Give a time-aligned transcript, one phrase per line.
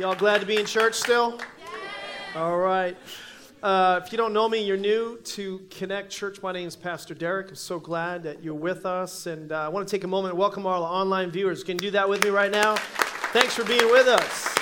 [0.00, 1.38] Y'all glad to be in church still?
[2.34, 2.96] All right.
[3.62, 6.42] Uh, if you don't know me, you're new to Connect Church.
[6.42, 7.50] My name is Pastor Derek.
[7.50, 9.26] I'm so glad that you're with us.
[9.26, 11.62] And uh, I want to take a moment and welcome all the online viewers.
[11.62, 12.76] Can you do that with me right now?
[12.76, 14.54] Thanks for being with us.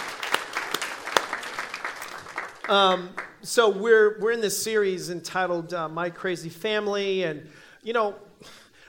[2.68, 3.10] Um,
[3.40, 7.22] so we're, we're in this series entitled uh, My Crazy Family.
[7.22, 7.48] And,
[7.84, 8.16] you know,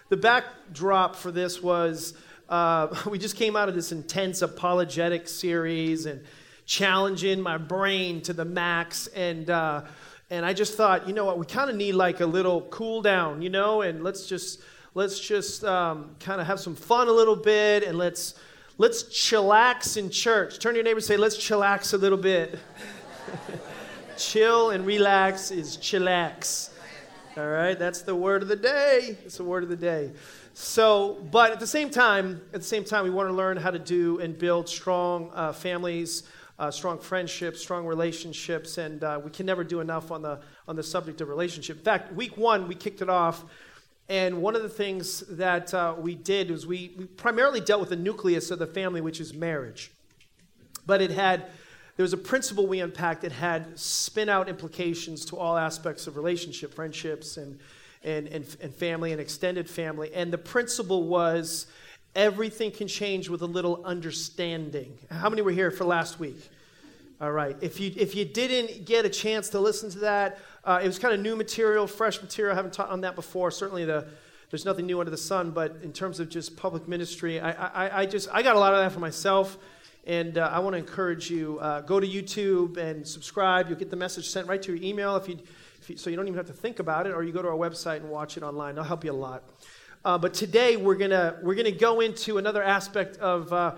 [0.09, 2.16] the backdrop for this was
[2.50, 6.23] uh, we just came out of this intense apologetic series and
[6.70, 9.07] challenging my brain to the max.
[9.07, 9.81] And, uh,
[10.30, 13.02] and I just thought, you know what, we kind of need like a little cool
[13.02, 14.61] down, you know, and let's just,
[14.94, 18.35] let's just um, kind of have some fun a little bit and let's,
[18.77, 20.59] let's chillax in church.
[20.59, 22.59] Turn to your neighbor and say, let's chillax a little bit.
[24.17, 26.70] Chill and relax is chillax.
[27.36, 29.17] All right, that's the word of the day.
[29.25, 30.11] It's the word of the day.
[30.53, 33.72] So, but at the same time, at the same time, we want to learn how
[33.72, 36.23] to do and build strong uh, families
[36.59, 40.75] uh, strong friendships, strong relationships, and uh, we can never do enough on the, on
[40.75, 41.78] the subject of relationship.
[41.78, 43.45] In fact, week one, we kicked it off,
[44.09, 47.89] and one of the things that uh, we did was we, we primarily dealt with
[47.89, 49.92] the nucleus of the family, which is marriage.
[50.86, 51.45] But it had,
[51.95, 56.17] there was a principle we unpacked that had spin out implications to all aspects of
[56.17, 57.58] relationship, friendships, and,
[58.03, 60.14] and, and, and family and extended family.
[60.14, 61.67] And the principle was
[62.16, 64.98] Everything can change with a little understanding.
[65.11, 66.50] How many were here for last week?
[67.22, 67.58] All right.
[67.59, 70.98] If you, if you didn't get a chance to listen to that, uh, it was
[70.98, 72.53] kind of new material, fresh material.
[72.53, 73.52] I haven't taught on that before.
[73.52, 74.08] Certainly, the,
[74.50, 75.52] there's nothing new under the sun.
[75.52, 78.73] But in terms of just public ministry, I, I, I just I got a lot
[78.73, 79.58] of that for myself,
[80.08, 83.67] and uh, I want to encourage you uh, go to YouTube and subscribe.
[83.67, 85.39] You'll get the message sent right to your email if you,
[85.81, 87.50] if you, so you don't even have to think about it, or you go to
[87.50, 88.76] our website and watch it online.
[88.76, 89.44] It'll help you a lot.
[90.06, 93.76] Uh, but today we're gonna we're gonna go into another aspect of uh,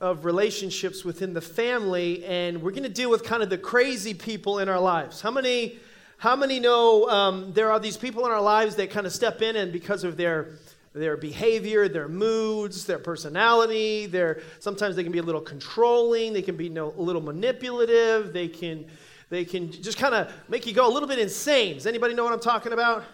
[0.00, 4.58] of relationships within the family, and we're gonna deal with kind of the crazy people
[4.58, 5.20] in our lives.
[5.20, 5.78] How many
[6.18, 9.42] how many know um, there are these people in our lives that kind of step
[9.42, 10.48] in, and because of their
[10.92, 16.42] their behavior, their moods, their personality, their sometimes they can be a little controlling, they
[16.42, 18.86] can be a little manipulative, they can
[19.28, 21.74] they can just kind of make you go a little bit insane.
[21.74, 23.04] Does anybody know what I'm talking about?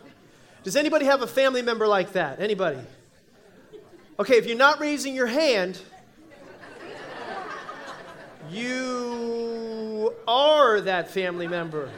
[0.63, 2.41] Does anybody have a family member like that?
[2.41, 2.79] Anybody?
[4.19, 5.81] Okay, if you're not raising your hand,
[8.53, 11.91] you are that family member.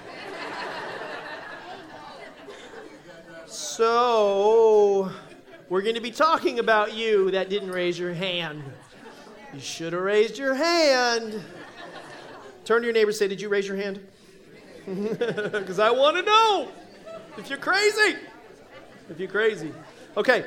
[3.46, 5.10] So,
[5.68, 8.62] we're going to be talking about you that didn't raise your hand.
[9.52, 11.40] You should have raised your hand.
[12.64, 14.00] Turn to your neighbor and say, Did you raise your hand?
[14.86, 16.68] Because I want to know
[17.38, 18.16] if you're crazy
[19.10, 19.72] if you're crazy.
[20.16, 20.44] Okay.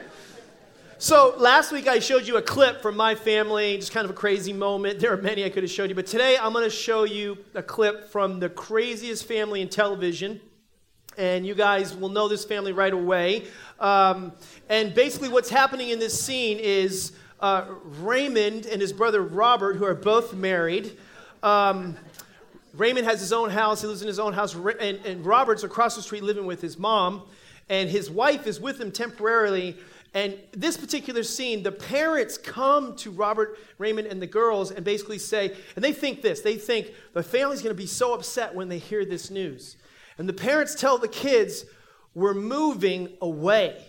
[1.00, 4.16] So last week I showed you a clip from my family, just kind of a
[4.16, 5.00] crazy moment.
[5.00, 7.38] There are many I could have showed you, but today I'm going to show you
[7.54, 10.42] a clip from the craziest family in television.
[11.16, 13.46] And you guys will know this family right away.
[13.80, 14.32] Um,
[14.70, 19.86] and basically, what's happening in this scene is uh, Raymond and his brother Robert, who
[19.86, 20.98] are both married.
[21.44, 21.96] Um,
[22.74, 25.96] Raymond has his own house, he lives in his own house, and, and Robert's across
[25.96, 27.22] the street living with his mom
[27.70, 29.78] and his wife is with him temporarily.
[30.18, 35.20] And this particular scene, the parents come to Robert Raymond and the girls and basically
[35.20, 38.68] say, and they think this they think the family's going to be so upset when
[38.68, 39.78] they hear this news.
[40.18, 41.66] And the parents tell the kids,
[42.16, 43.80] we're moving away.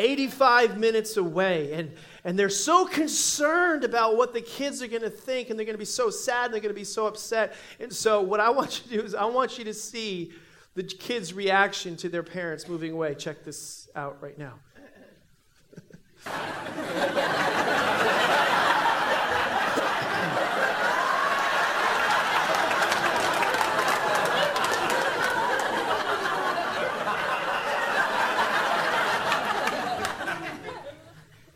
[0.00, 1.72] 85 minutes away.
[1.72, 1.90] And,
[2.22, 5.74] and they're so concerned about what the kids are going to think, and they're going
[5.74, 7.56] to be so sad, and they're going to be so upset.
[7.80, 10.30] And so, what I want you to do is, I want you to see
[10.76, 13.16] the kids' reaction to their parents moving away.
[13.16, 14.54] Check this out right now.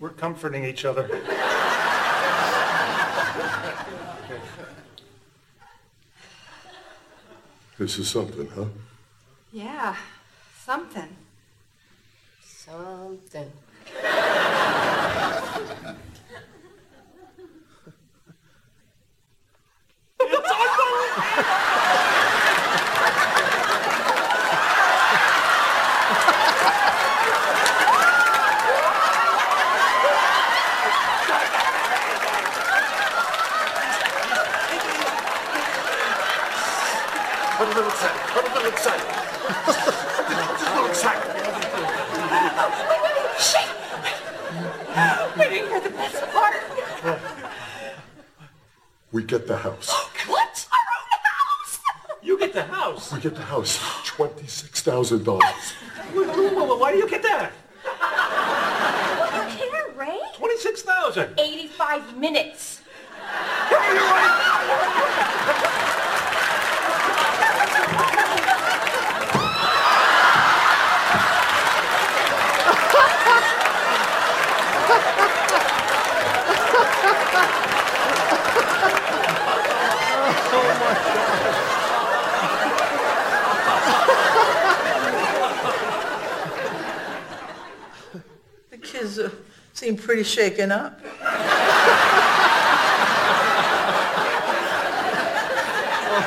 [0.00, 1.08] We're comforting each other.
[7.78, 8.66] This is something, huh?
[9.52, 9.96] Yeah,
[10.64, 11.16] something.
[12.44, 13.50] Something.
[37.62, 38.20] Put a little excited.
[38.32, 39.06] Put a little excited.
[39.66, 41.32] Just a little excited.
[44.92, 44.98] We
[45.44, 46.56] didn't hear the best part.
[49.10, 49.90] We get the house.
[50.26, 50.68] What?
[50.70, 51.80] Our own house?
[52.22, 53.10] You get the house.
[53.12, 53.78] We get the house.
[53.78, 55.24] $26,000.
[56.78, 57.52] Why do you get that?
[59.34, 60.20] You care, Ray?
[60.36, 61.40] 26,000.
[61.40, 62.82] 85 minutes.
[88.70, 89.30] The kids uh,
[89.72, 91.00] seem pretty shaken up.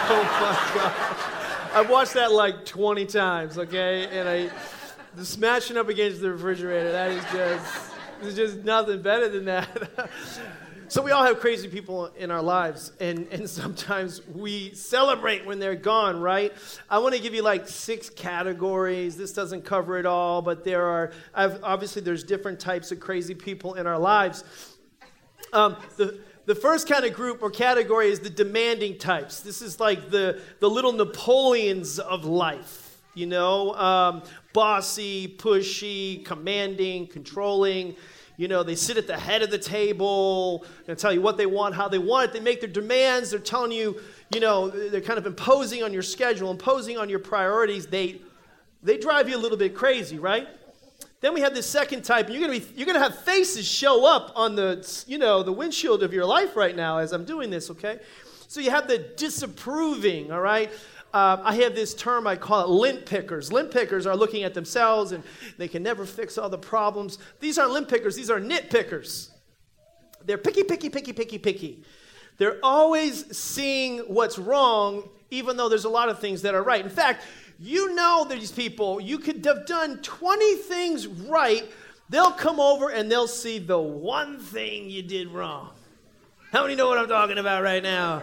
[0.10, 0.92] oh my God.
[1.76, 4.08] I've watched that like 20 times, okay?
[4.08, 4.50] And I,
[5.16, 7.92] the smashing up against the refrigerator, that is just,
[8.24, 9.70] there's just nothing better than that.
[10.88, 15.60] so we all have crazy people in our lives, and, and sometimes we celebrate when
[15.60, 16.54] they're gone, right?
[16.90, 19.18] I want to give you like six categories.
[19.18, 23.34] This doesn't cover it all, but there are, I've, obviously there's different types of crazy
[23.34, 24.44] people in our lives.
[25.54, 29.40] Um, the, the first kind of group or category is the demanding types.
[29.40, 34.24] This is like the, the little Napoleons of life, you know, um,
[34.54, 37.96] bossy, pushy, commanding, controlling.
[38.38, 41.46] You know, they sit at the head of the table, and tell you what they
[41.46, 42.34] want, how they want it.
[42.34, 43.32] They make their demands.
[43.32, 44.00] They're telling you,
[44.34, 47.88] you know, they're kind of imposing on your schedule, imposing on your priorities.
[47.88, 48.22] They,
[48.84, 50.48] they drive you a little bit crazy, right?
[51.22, 54.06] Then we have this second type, and you're gonna be you're gonna have faces show
[54.06, 57.50] up on the you know the windshield of your life right now as I'm doing
[57.50, 58.00] this, okay?
[58.48, 60.72] So you have the disapproving, all right?
[61.16, 63.50] Uh, I have this term I call it lint pickers.
[63.50, 65.24] Lint pickers are looking at themselves and
[65.58, 67.20] they can never fix all the problems.
[67.40, 69.30] These aren't lint pickers, these are nitpickers.
[70.26, 71.84] They're picky, picky, picky, picky, picky.
[72.38, 76.84] They're always seeing what's wrong, even though there's a lot of things that are right.
[76.84, 77.24] In fact,
[77.60, 81.64] you know these people, you could have done 20 things right.
[82.10, 85.70] They'll come over and they'll see the one thing you did wrong.
[86.52, 88.22] How many know what I'm talking about right now?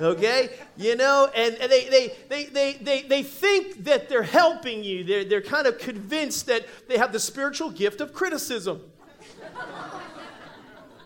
[0.00, 0.50] Okay?
[0.76, 5.04] You know, and, and they, they, they, they, they, they think that they're helping you.
[5.04, 8.80] They're, they're kind of convinced that they have the spiritual gift of criticism.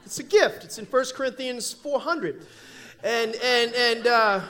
[0.04, 0.64] It's a gift.
[0.64, 2.46] It's in 1 Corinthians 400.
[3.02, 4.40] And, and, and, uh,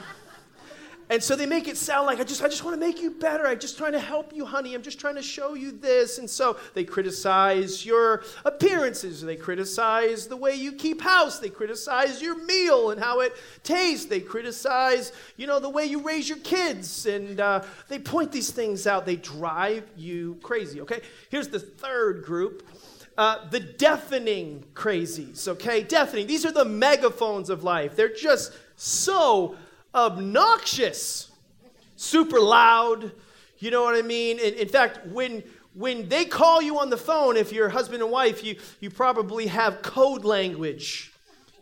[1.09, 3.11] and so they make it sound like I just I just want to make you
[3.11, 3.45] better.
[3.45, 4.73] I'm just trying to help you, honey.
[4.73, 6.17] I'm just trying to show you this.
[6.17, 9.21] And so they criticize your appearances.
[9.21, 11.39] They criticize the way you keep house.
[11.39, 14.05] They criticize your meal and how it tastes.
[14.05, 17.05] They criticize, you know, the way you raise your kids.
[17.05, 19.05] And uh, they point these things out.
[19.05, 20.81] They drive you crazy.
[20.81, 21.01] Okay.
[21.29, 22.67] Here's the third group.
[23.15, 25.83] Uh, the deafening crazies, okay?
[25.83, 26.25] Deafening.
[26.25, 27.95] These are the megaphones of life.
[27.95, 29.55] They're just so
[29.93, 31.31] obnoxious,
[31.95, 33.11] super loud.
[33.59, 34.39] You know what I mean?
[34.39, 35.43] In, in, fact, when
[35.73, 39.47] when they call you on the phone, if you're husband and wife, you you probably
[39.47, 41.13] have code language,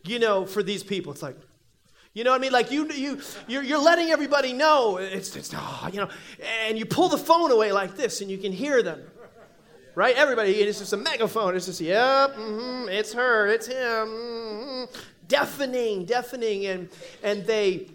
[0.04, 1.12] you know, for these people.
[1.12, 1.38] It's like,
[2.14, 2.52] you know what I mean?
[2.52, 6.10] Like you you you're, you're letting everybody know it's it's oh, you know,
[6.66, 9.02] and you pull the phone away like this, and you can hear them.
[9.94, 10.16] Right?
[10.16, 11.54] Everybody, it's just a megaphone.
[11.54, 13.76] It's just, yep, mm-hmm, it's her, it's him.
[13.76, 15.00] Mm-hmm.
[15.28, 16.90] Deafening, deafening, and
[17.24, 17.90] and they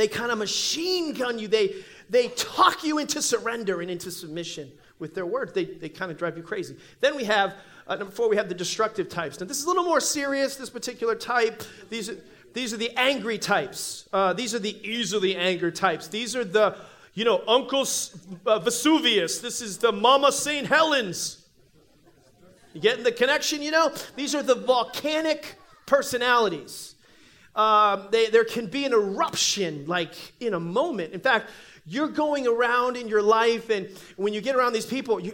[0.00, 1.46] they kind of machine gun you.
[1.46, 1.74] They,
[2.08, 5.52] they talk you into surrender and into submission with their words.
[5.52, 6.74] They, they kind of drive you crazy.
[7.00, 7.54] Then we have,
[7.86, 9.38] uh, number four, we have the destructive types.
[9.38, 11.62] Now, this is a little more serious, this particular type.
[11.90, 12.16] These are,
[12.54, 14.08] these are the angry types.
[14.10, 16.08] Uh, these are the easily angered types.
[16.08, 16.78] These are the,
[17.12, 17.86] you know, Uncle
[18.46, 19.40] uh, Vesuvius.
[19.40, 20.66] This is the Mama St.
[20.66, 21.44] Helens.
[22.72, 23.92] You getting the connection, you know?
[24.16, 26.94] These are the volcanic personalities
[27.54, 31.12] um, they, there can be an eruption like in a moment.
[31.12, 31.50] In fact,
[31.86, 35.32] you're going around in your life, and when you get around these people, you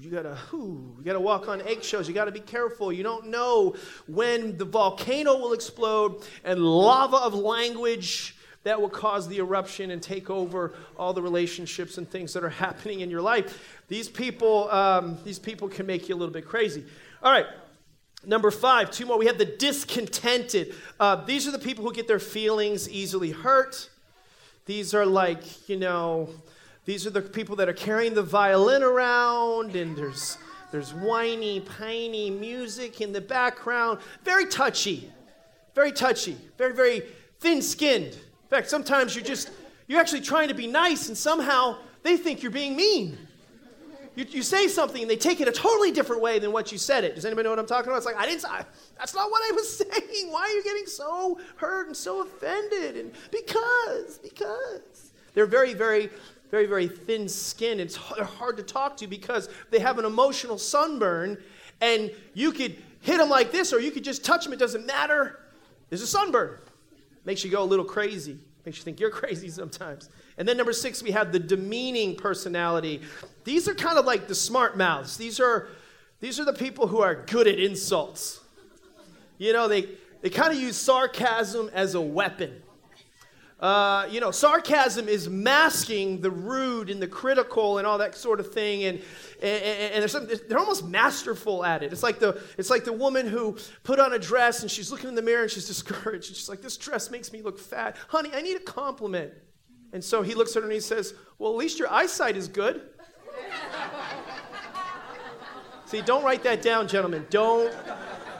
[0.00, 2.08] you gotta, ooh, you gotta walk on eggshells.
[2.08, 2.92] You gotta be careful.
[2.92, 3.76] You don't know
[4.06, 10.02] when the volcano will explode and lava of language that will cause the eruption and
[10.02, 13.80] take over all the relationships and things that are happening in your life.
[13.88, 16.84] These people, um, these people can make you a little bit crazy.
[17.22, 17.46] All right,
[18.24, 19.18] Number five, two more.
[19.18, 20.74] We have the discontented.
[21.00, 23.90] Uh, these are the people who get their feelings easily hurt.
[24.66, 26.28] These are like, you know,
[26.84, 30.38] these are the people that are carrying the violin around, and there's
[30.70, 33.98] there's whiny, piney music in the background.
[34.22, 35.10] Very touchy,
[35.74, 37.02] very touchy, very very
[37.40, 38.14] thin-skinned.
[38.14, 39.50] In fact, sometimes you're just
[39.88, 43.18] you're actually trying to be nice, and somehow they think you're being mean.
[44.14, 46.78] You, you say something and they take it a totally different way than what you
[46.78, 47.14] said it.
[47.14, 47.96] Does anybody know what I'm talking about?
[47.96, 48.64] It's like, I didn't, I,
[48.98, 50.30] that's not what I was saying.
[50.30, 52.96] Why are you getting so hurt and so offended?
[52.96, 55.12] And because, because.
[55.34, 56.10] They're very, very,
[56.50, 57.80] very, very thin skinned.
[57.80, 61.42] It's hard to talk to because they have an emotional sunburn,
[61.80, 64.52] and you could hit them like this, or you could just touch them.
[64.52, 65.40] It doesn't matter.
[65.88, 66.58] There's a sunburn.
[67.24, 68.38] Makes you go a little crazy.
[68.66, 70.10] Makes you think you're crazy sometimes.
[70.36, 73.00] And then number six, we have the demeaning personality.
[73.44, 75.16] These are kind of like the smart mouths.
[75.16, 75.68] These are
[76.22, 78.38] these are the people who are good at insults.
[79.38, 79.88] You know, they,
[80.20, 82.62] they kind of use sarcasm as a weapon.
[83.58, 88.38] Uh, you know, sarcasm is masking the rude and the critical and all that sort
[88.38, 89.00] of thing, and
[89.42, 91.92] and, and they're, they're almost masterful at it.
[91.92, 95.08] It's like the it's like the woman who put on a dress and she's looking
[95.08, 96.28] in the mirror and she's discouraged.
[96.28, 98.30] And she's like, "This dress makes me look fat, honey.
[98.32, 99.32] I need a compliment."
[99.92, 102.46] And so he looks at her and he says, "Well, at least your eyesight is
[102.46, 102.82] good."
[105.92, 107.26] See, don't write that down, gentlemen.
[107.28, 107.70] Don't,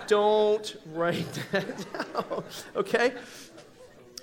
[0.06, 2.44] don't write that down.
[2.74, 3.12] Okay?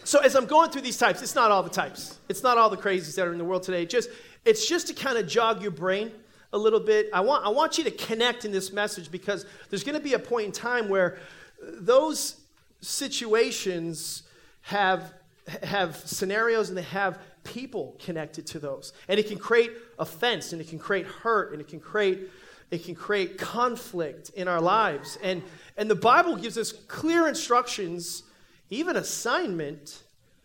[0.03, 2.17] So as I'm going through these types, it's not all the types.
[2.27, 3.85] It's not all the crazies that are in the world today.
[3.85, 4.09] Just
[4.45, 6.11] it's just to kind of jog your brain
[6.53, 7.11] a little bit.
[7.13, 10.15] I want I want you to connect in this message because there's going to be
[10.15, 11.19] a point in time where
[11.61, 12.37] those
[12.81, 14.23] situations
[14.61, 15.13] have
[15.61, 18.91] have scenarios and they have people connected to those.
[19.07, 19.69] And it can create
[19.99, 22.27] offense and it can create hurt and it can create
[22.71, 25.17] it can create conflict in our lives.
[25.23, 25.41] And,
[25.77, 28.23] and the Bible gives us clear instructions,
[28.69, 30.03] even assignment,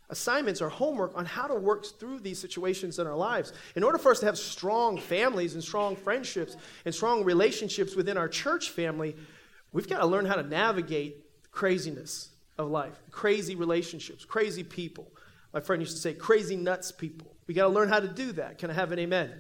[0.08, 3.52] assignments or homework on how to work through these situations in our lives.
[3.76, 8.16] In order for us to have strong families and strong friendships and strong relationships within
[8.16, 9.16] our church family,
[9.72, 15.10] we've got to learn how to navigate craziness of life, crazy relationships, crazy people.
[15.52, 17.34] My friend used to say, crazy nuts people.
[17.46, 18.58] We got to learn how to do that.
[18.58, 19.30] Can I have an amen?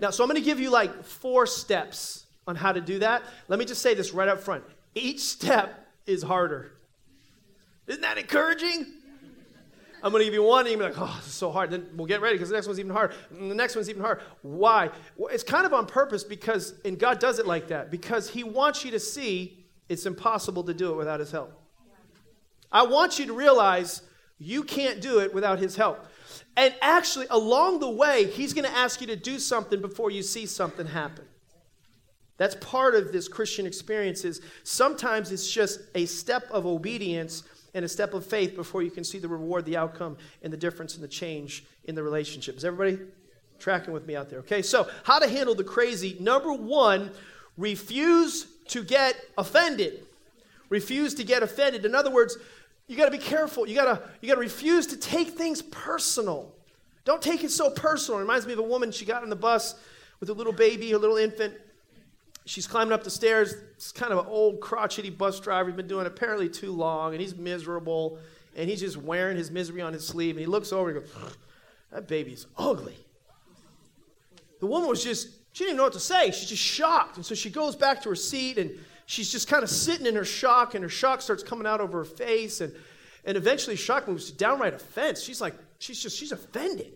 [0.00, 3.22] Now, so I'm going to give you like four steps on how to do that.
[3.48, 4.64] Let me just say this right up front.
[4.94, 6.72] Each step is harder.
[7.86, 8.86] Isn't that encouraging?
[10.02, 11.70] I'm going to give you one, and you're like, oh, this is so hard.
[11.70, 13.14] Then we'll get ready because the next one's even harder.
[13.30, 14.20] And the next one's even harder.
[14.42, 14.90] Why?
[15.16, 18.44] Well, it's kind of on purpose because, and God does it like that, because He
[18.44, 21.52] wants you to see it's impossible to do it without His help.
[22.70, 24.02] I want you to realize
[24.38, 26.04] you can't do it without His help.
[26.56, 30.22] And actually, along the way, he's going to ask you to do something before you
[30.22, 31.24] see something happen.
[32.38, 37.44] That's part of this Christian experience is sometimes it's just a step of obedience
[37.74, 40.56] and a step of faith before you can see the reward, the outcome, and the
[40.56, 42.56] difference and the change in the relationship.
[42.56, 43.02] Is everybody
[43.58, 44.40] tracking with me out there?
[44.40, 46.16] Okay, so how to handle the crazy.
[46.20, 47.10] Number one,
[47.56, 50.06] refuse to get offended.
[50.68, 51.84] Refuse to get offended.
[51.84, 52.36] In other words,
[52.86, 53.66] you got to be careful.
[53.68, 56.54] You got to you got to refuse to take things personal.
[57.04, 58.18] Don't take it so personal.
[58.18, 58.90] It reminds me of a woman.
[58.92, 59.76] She got on the bus
[60.20, 61.54] with a little baby, her little infant.
[62.44, 63.54] She's climbing up the stairs.
[63.74, 65.68] It's kind of an old, crotchety bus driver.
[65.68, 68.18] He's been doing apparently too long, and he's miserable,
[68.54, 70.36] and he's just wearing his misery on his sleeve.
[70.36, 71.10] And he looks over and goes,
[71.90, 72.96] "That baby's ugly."
[74.60, 76.30] The woman was just she didn't know what to say.
[76.30, 79.62] She's just shocked, and so she goes back to her seat and she's just kind
[79.62, 82.72] of sitting in her shock, and her shock starts coming out over her face, and,
[83.24, 85.22] and eventually shock moves to downright offense.
[85.22, 86.92] She's like, she's just, she's offended.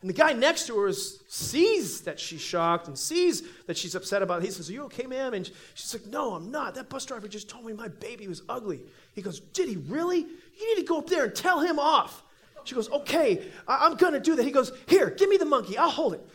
[0.00, 3.94] And the guy next to her is, sees that she's shocked and sees that she's
[3.94, 4.44] upset about it.
[4.44, 5.32] He says, Are you okay, ma'am?
[5.32, 6.74] And she's like, No, I'm not.
[6.74, 8.80] That bus driver just told me my baby was ugly.
[9.14, 10.18] He goes, Did he really?
[10.18, 12.22] You need to go up there and tell him off.
[12.64, 14.42] She goes, Okay, I- I'm going to do that.
[14.44, 15.78] He goes, Here, give me the monkey.
[15.78, 16.28] I'll hold it.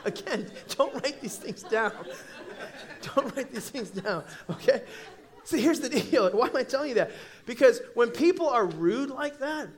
[0.04, 1.92] Again, don't write these things down.
[3.14, 4.82] Don't write these things down, okay?
[5.44, 6.30] So here's the deal.
[6.30, 7.10] Why am I telling you that?
[7.46, 9.68] Because when people are rude like that,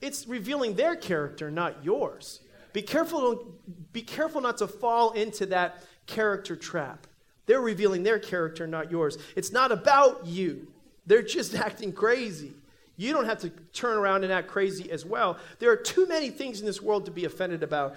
[0.00, 2.40] it's revealing their character, not yours.
[2.72, 3.54] Be careful,
[3.92, 7.06] be careful not to fall into that character trap.
[7.46, 9.18] They're revealing their character, not yours.
[9.36, 10.68] It's not about you.
[11.06, 12.52] They're just acting crazy.
[12.96, 15.38] You don't have to turn around and act crazy as well.
[15.58, 17.96] There are too many things in this world to be offended about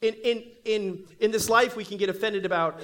[0.00, 2.80] in, in, in, in this life, we can get offended about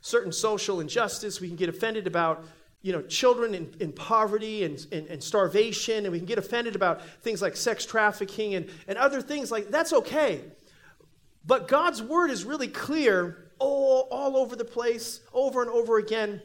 [0.00, 1.40] certain social injustice.
[1.40, 2.44] We can get offended about
[2.82, 6.74] you know, children in, in poverty and, and, and, starvation, and we can get offended
[6.74, 10.40] about things like sex trafficking and, and other things like that's okay.
[11.44, 16.40] But God's word is really clear all, all over the place, over and over again,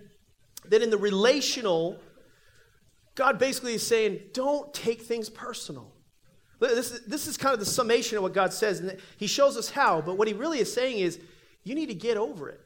[0.66, 2.00] that in the relational,
[3.16, 5.95] God basically is saying, don't take things personal.
[6.60, 8.80] This, this is kind of the summation of what God says.
[8.80, 11.20] And he shows us how, but what he really is saying is
[11.64, 12.62] you need to get over it.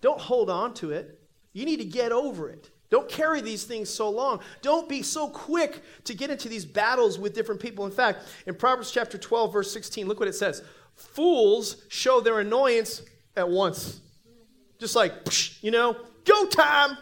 [0.00, 1.20] Don't hold on to it.
[1.52, 2.70] You need to get over it.
[2.90, 4.40] Don't carry these things so long.
[4.60, 7.86] Don't be so quick to get into these battles with different people.
[7.86, 10.62] In fact, in Proverbs chapter 12, verse 16, look what it says
[10.94, 13.02] Fools show their annoyance
[13.36, 14.00] at once.
[14.78, 15.12] Just like,
[15.62, 16.98] you know, go time.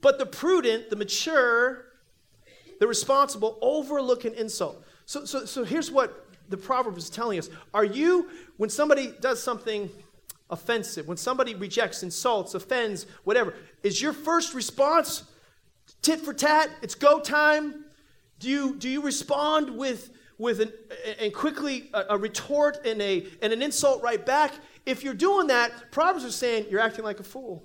[0.00, 1.86] But the prudent, the mature,
[2.82, 4.84] the responsible overlook an insult.
[5.06, 7.48] So, so, so here's what the proverb is telling us.
[7.72, 9.88] Are you, when somebody does something
[10.50, 15.22] offensive, when somebody rejects, insults, offends, whatever, is your first response
[16.02, 16.70] tit for tat?
[16.82, 17.84] It's go time?
[18.40, 20.72] Do you, do you respond with, with an,
[21.20, 24.54] and quickly a, a retort and, a, and an insult right back?
[24.86, 27.62] If you're doing that, Proverbs are saying you're acting like a fool.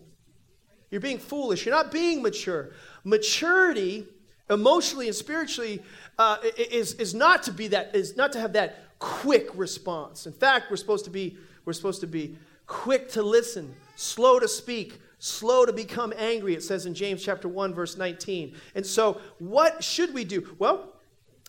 [0.92, 1.66] You're being foolish.
[1.66, 2.70] You're not being mature.
[3.04, 4.06] Maturity,
[4.50, 5.82] emotionally and spiritually,
[6.18, 10.26] uh, is, is not to be that is not to have that quick response.
[10.26, 14.48] In fact, we're supposed to be we're supposed to be quick to listen, slow to
[14.48, 16.54] speak, slow to become angry.
[16.54, 18.56] It says in James chapter one verse 19.
[18.76, 20.56] And so, what should we do?
[20.60, 20.94] Well.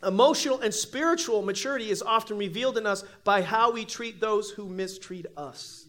[0.07, 4.69] Emotional and spiritual maturity is often revealed in us by how we treat those who
[4.69, 5.89] mistreat us.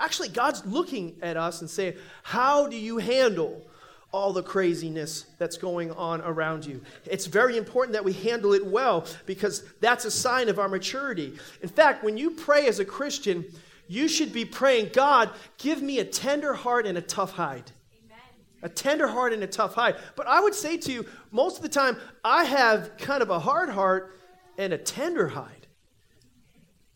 [0.00, 3.66] Actually, God's looking at us and saying, How do you handle
[4.10, 6.80] all the craziness that's going on around you.
[7.04, 11.38] It's very important that we handle it well because that's a sign of our maturity.
[11.62, 13.44] In fact, when you pray as a Christian,
[13.86, 17.70] you should be praying, God, give me a tender heart and a tough hide.
[18.04, 18.18] Amen.
[18.62, 19.96] A tender heart and a tough hide.
[20.16, 23.38] But I would say to you, most of the time, I have kind of a
[23.38, 24.14] hard heart
[24.56, 25.66] and a tender hide.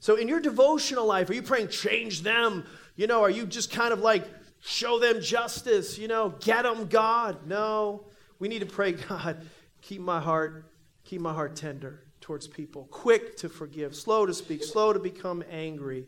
[0.00, 2.64] So in your devotional life, are you praying, change them?
[2.96, 4.24] You know, are you just kind of like,
[4.62, 7.46] show them justice, you know, get them God.
[7.46, 8.04] No,
[8.38, 9.46] we need to pray, God,
[9.82, 10.64] keep my heart,
[11.04, 15.42] keep my heart tender towards people, quick to forgive, slow to speak, slow to become
[15.50, 16.06] angry.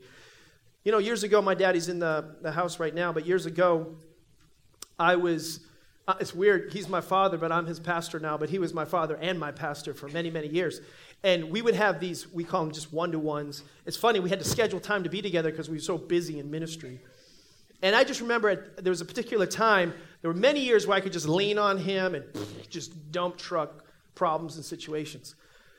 [0.84, 3.96] You know, years ago, my daddy's in the, the house right now, but years ago,
[4.98, 5.60] I was,
[6.06, 8.84] uh, it's weird, he's my father, but I'm his pastor now, but he was my
[8.84, 10.80] father and my pastor for many, many years.
[11.24, 13.64] And we would have these, we call them just one to ones.
[13.86, 16.38] It's funny, we had to schedule time to be together because we were so busy
[16.38, 17.00] in ministry.
[17.84, 21.00] And I just remember there was a particular time, there were many years where I
[21.00, 22.24] could just lean on him and
[22.70, 25.34] just dump truck problems and situations.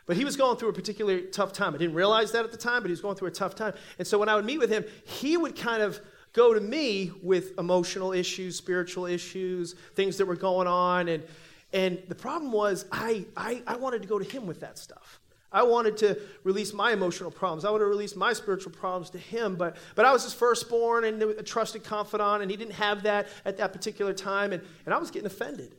[0.05, 1.73] But he was going through a particularly tough time.
[1.73, 3.73] I didn't realize that at the time, but he was going through a tough time.
[3.97, 5.99] And so when I would meet with him, he would kind of
[6.33, 11.07] go to me with emotional issues, spiritual issues, things that were going on.
[11.07, 11.23] And,
[11.73, 15.19] and the problem was, I, I, I wanted to go to him with that stuff.
[15.55, 17.63] I wanted to release my emotional problems.
[17.63, 21.05] I wanted to release my spiritual problems to him, but, but I was his firstborn
[21.05, 24.93] and a trusted confidant, and he didn't have that at that particular time, and, and
[24.93, 25.73] I was getting offended.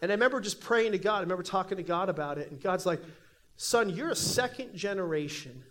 [0.00, 1.16] And I remember just praying to God.
[1.16, 3.00] I remember talking to God about it, and God's like,
[3.56, 5.64] Son, you're a second generation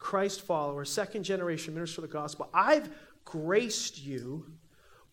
[0.00, 2.48] Christ follower, second generation minister of the gospel.
[2.52, 2.90] I've
[3.24, 4.46] graced you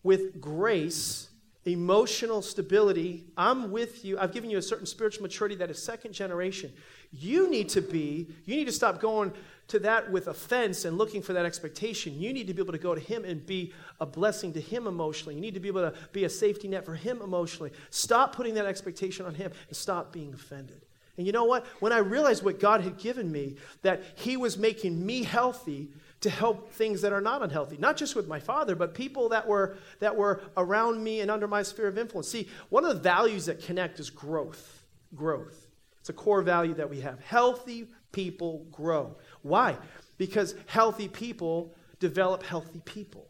[0.02, 1.28] with grace
[1.68, 3.26] emotional stability.
[3.36, 4.18] I'm with you.
[4.18, 6.72] I've given you a certain spiritual maturity that is second generation.
[7.12, 9.32] You need to be, you need to stop going
[9.68, 12.18] to that with offense and looking for that expectation.
[12.18, 14.86] You need to be able to go to Him and be a blessing to Him
[14.86, 15.34] emotionally.
[15.34, 17.72] You need to be able to be a safety net for Him emotionally.
[17.90, 20.80] Stop putting that expectation on Him and stop being offended.
[21.16, 21.66] And you know what?
[21.80, 25.88] When I realized what God had given me, that He was making me healthy
[26.20, 29.46] to help things that are not unhealthy, not just with my father, but people that
[29.46, 32.28] were, that were around me and under my sphere of influence.
[32.28, 34.84] See, one of the values that connect is growth.
[35.14, 35.68] Growth.
[36.00, 37.20] It's a core value that we have.
[37.20, 39.16] Healthy people grow.
[39.42, 39.76] Why?
[40.16, 43.28] Because healthy people develop healthy people,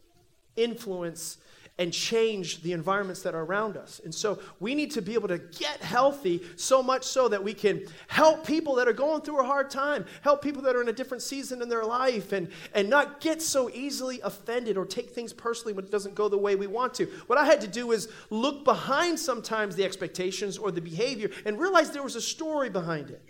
[0.57, 1.39] influence
[1.79, 4.01] and change the environments that are around us.
[4.05, 7.55] And so we need to be able to get healthy so much so that we
[7.55, 10.89] can help people that are going through a hard time, help people that are in
[10.89, 15.11] a different season in their life, and, and not get so easily offended or take
[15.11, 17.07] things personally when it doesn't go the way we want to.
[17.29, 21.61] What I had to do is look behind sometimes the expectations or the behavior and
[21.61, 23.23] realize there was a story behind it.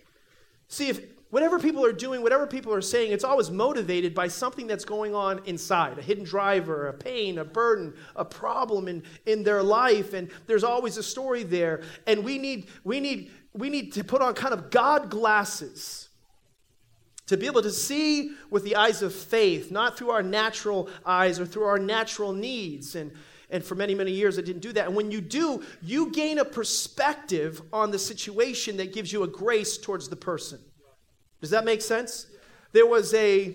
[0.68, 1.00] See, if
[1.30, 5.14] whatever people are doing, whatever people are saying, it's always motivated by something that's going
[5.14, 10.14] on inside a hidden driver, a pain, a burden, a problem in, in their life.
[10.14, 11.82] And there's always a story there.
[12.06, 16.08] And we need, we, need, we need to put on kind of God glasses
[17.26, 21.38] to be able to see with the eyes of faith, not through our natural eyes
[21.38, 22.94] or through our natural needs.
[22.94, 23.12] And,
[23.50, 24.86] and for many, many years, I didn't do that.
[24.86, 29.28] And when you do, you gain a perspective on the situation that gives you a
[29.28, 30.58] grace towards the person.
[31.40, 32.26] Does that make sense?
[32.72, 33.54] There was a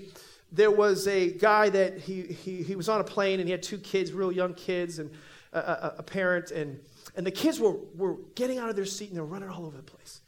[0.54, 3.63] there was a guy that he, he, he was on a plane and he had
[3.63, 5.10] two kids, real young kids, and
[5.52, 6.80] a, a, a parent, and,
[7.15, 9.65] and the kids were, were getting out of their seat and they were running all
[9.65, 10.22] over the place.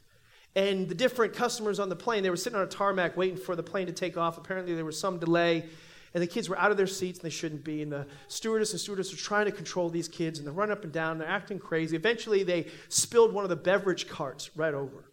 [0.56, 3.56] And the different customers on the plane, they were sitting on a tarmac waiting for
[3.56, 4.38] the plane to take off.
[4.38, 5.66] Apparently, there was some delay,
[6.14, 7.82] and the kids were out of their seats and they shouldn't be.
[7.82, 10.84] And the stewardess and stewardess were trying to control these kids, and they're running up
[10.84, 11.96] and down, and they're acting crazy.
[11.96, 15.04] Eventually, they spilled one of the beverage carts right over.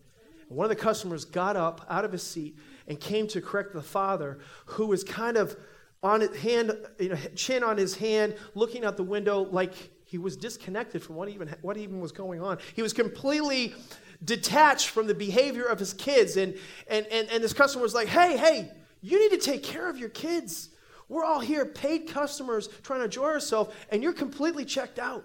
[0.53, 3.83] One of the customers got up out of his seat and came to correct the
[3.83, 5.57] father, who was kind of
[6.03, 9.73] on his hand, you know, chin on his hand, looking out the window like
[10.13, 12.59] He was disconnected from what even, what even was going on.
[12.77, 13.75] He was completely
[14.23, 16.37] detached from the behavior of his kids.
[16.37, 16.55] And,
[16.87, 19.97] and, and, and this customer was like, hey, hey, you need to take care of
[19.97, 20.69] your kids.
[21.09, 25.25] We're all here, paid customers, trying to enjoy ourselves, and you're completely checked out.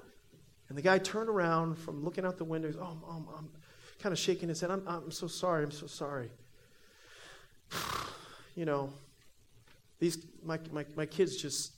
[0.69, 2.73] And the guy turned around from looking out the window.
[2.79, 3.49] Oh, I'm, I'm, I'm
[3.99, 4.71] kind of shaking his head.
[4.71, 5.63] I'm, I'm so sorry.
[5.63, 6.29] I'm so sorry.
[8.55, 8.91] you know,
[9.99, 11.73] these, my, my, my kids just,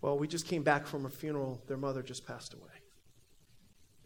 [0.00, 1.62] well, we just came back from a funeral.
[1.66, 2.62] Their mother just passed away.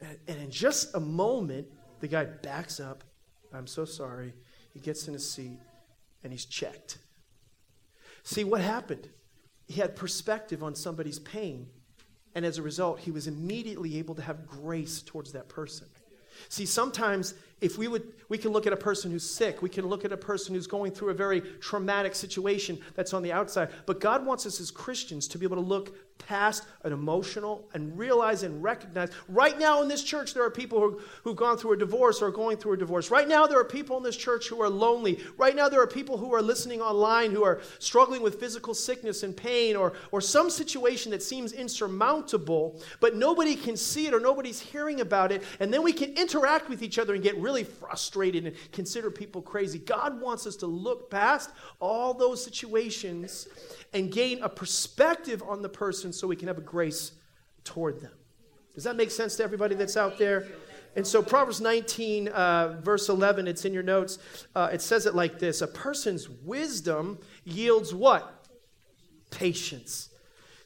[0.00, 1.66] And, and in just a moment,
[2.00, 3.05] the guy backs up.
[3.52, 4.35] I'm so sorry.
[4.72, 5.59] He gets in his seat
[6.22, 6.98] and he's checked.
[8.22, 9.09] See, what happened?
[9.66, 11.68] He had perspective on somebody's pain.
[12.35, 15.87] And as a result, he was immediately able to have grace towards that person.
[16.49, 19.62] See, sometimes if we would we can look at a person who's sick.
[19.62, 23.22] We can look at a person who's going through a very traumatic situation that's on
[23.22, 23.70] the outside.
[23.87, 27.96] But god wants us as christians to be able to look past an emotional and
[27.96, 29.11] realize and recognize.
[29.29, 32.26] Right now in this church there are people who, who've gone through a divorce or
[32.26, 33.11] are going through a divorce.
[33.11, 35.20] Right now there are people in this church who are lonely.
[35.37, 39.22] Right now there are people who are listening online who are struggling with physical sickness
[39.22, 44.20] and pain or, or some situation that seems insurmountable but nobody can see it or
[44.20, 45.42] nobody's hearing about it.
[45.61, 49.42] And then we can interact with each other and get really frustrated and consider people
[49.42, 49.79] crazy.
[49.79, 51.50] God wants us to look past
[51.81, 53.48] all those situations
[53.92, 57.12] and gain a perspective on the person so we can have a grace
[57.64, 58.12] toward them.
[58.75, 60.47] Does that make sense to everybody that's out there?
[60.97, 64.19] And so, Proverbs 19, uh, verse 11, it's in your notes.
[64.55, 68.47] Uh, it says it like this A person's wisdom yields what?
[69.31, 70.09] Patience.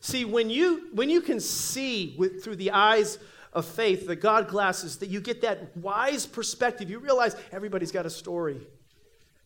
[0.00, 3.18] See, when you, when you can see with, through the eyes
[3.52, 6.88] of faith, the God glasses, that you get that wise perspective.
[6.88, 8.60] You realize everybody's got a story.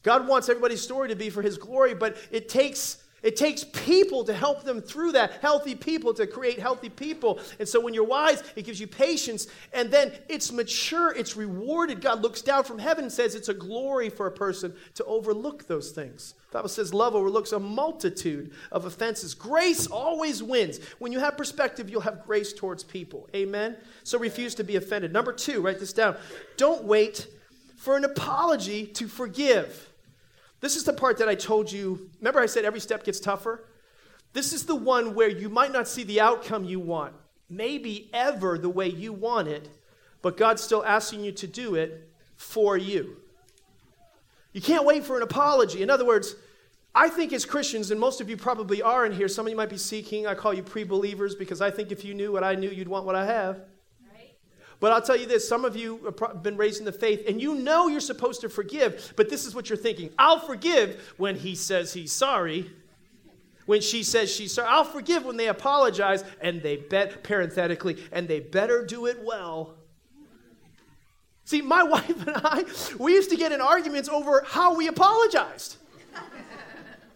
[0.02, 4.22] God wants everybody's story to be for his glory, but it takes it takes people
[4.24, 7.40] to help them through that, healthy people to create healthy people.
[7.58, 9.46] And so when you're wise, it gives you patience.
[9.72, 12.02] And then it's mature, it's rewarded.
[12.02, 15.66] God looks down from heaven and says it's a glory for a person to overlook
[15.66, 16.34] those things.
[16.50, 19.32] The Bible says love overlooks a multitude of offenses.
[19.32, 20.78] Grace always wins.
[20.98, 23.26] When you have perspective, you'll have grace towards people.
[23.34, 23.76] Amen?
[24.02, 25.14] So refuse to be offended.
[25.14, 26.16] Number two, write this down.
[26.58, 27.26] Don't wait
[27.74, 29.93] for an apology to forgive.
[30.64, 32.08] This is the part that I told you.
[32.20, 33.68] Remember, I said every step gets tougher?
[34.32, 37.12] This is the one where you might not see the outcome you want,
[37.50, 39.68] maybe ever the way you want it,
[40.22, 43.18] but God's still asking you to do it for you.
[44.54, 45.82] You can't wait for an apology.
[45.82, 46.34] In other words,
[46.94, 49.56] I think as Christians, and most of you probably are in here, some of you
[49.58, 52.42] might be seeking, I call you pre believers because I think if you knew what
[52.42, 53.60] I knew, you'd want what I have.
[54.80, 57.40] But I'll tell you this some of you have been raised in the faith, and
[57.40, 61.36] you know you're supposed to forgive, but this is what you're thinking I'll forgive when
[61.36, 62.70] he says he's sorry.
[63.66, 68.28] When she says she's sorry, I'll forgive when they apologize, and they bet, parenthetically, and
[68.28, 69.74] they better do it well.
[71.44, 72.64] See, my wife and I,
[72.98, 75.76] we used to get in arguments over how we apologized.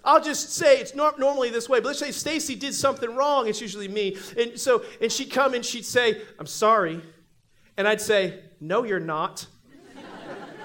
[0.05, 3.47] I'll just say it's not normally this way, but let's say Stacy did something wrong.
[3.47, 7.03] It's usually me, and so and she'd come and she'd say, "I'm sorry,"
[7.79, 9.47] And I'd say, No, you're not.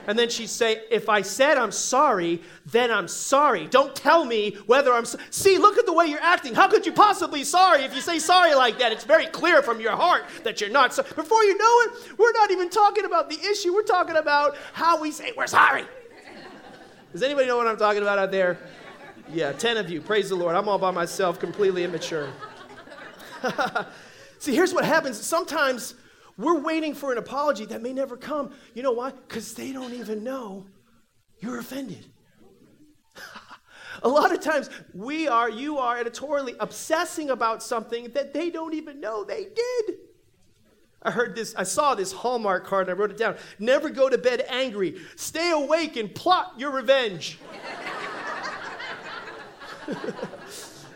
[0.05, 3.67] And then she'd say, If I said I'm sorry, then I'm sorry.
[3.67, 6.53] Don't tell me whether I'm so- See, look at the way you're acting.
[6.53, 8.91] How could you possibly sorry if you say sorry like that?
[8.91, 11.07] It's very clear from your heart that you're not sorry.
[11.15, 13.73] Before you know it, we're not even talking about the issue.
[13.73, 15.85] We're talking about how we say we're sorry.
[17.13, 18.57] Does anybody know what I'm talking about out there?
[19.31, 20.01] Yeah, 10 of you.
[20.01, 20.55] Praise the Lord.
[20.55, 22.29] I'm all by myself, completely immature.
[24.39, 25.21] See, here's what happens.
[25.21, 25.93] Sometimes
[26.37, 28.51] we're waiting for an apology that may never come.
[28.73, 29.11] You know why?
[29.11, 30.65] Because they don't even know
[31.43, 32.05] you're offended.
[34.03, 38.73] a lot of times we are, you are editorially obsessing about something that they don't
[38.73, 39.95] even know they did.
[41.03, 43.35] I heard this, I saw this Hallmark card and I wrote it down.
[43.59, 45.01] Never go to bed angry.
[45.17, 47.39] Stay awake and plot your revenge.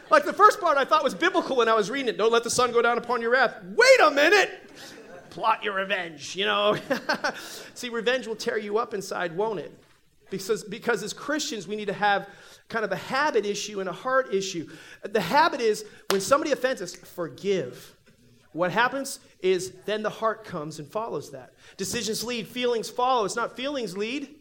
[0.09, 2.17] like the first part I thought was biblical when I was reading it.
[2.17, 3.57] Don't let the sun go down upon your wrath.
[3.75, 4.67] Wait a minute
[5.37, 6.75] plot your revenge, you know.
[7.75, 9.71] See, revenge will tear you up inside, won't it?
[10.31, 12.27] Because, because as Christians, we need to have
[12.69, 14.67] kind of a habit issue and a heart issue.
[15.03, 17.95] The habit is when somebody offends us, forgive.
[18.53, 21.53] What happens is then the heart comes and follows that.
[21.77, 23.23] Decisions lead, feelings follow.
[23.23, 24.36] It's not feelings lead,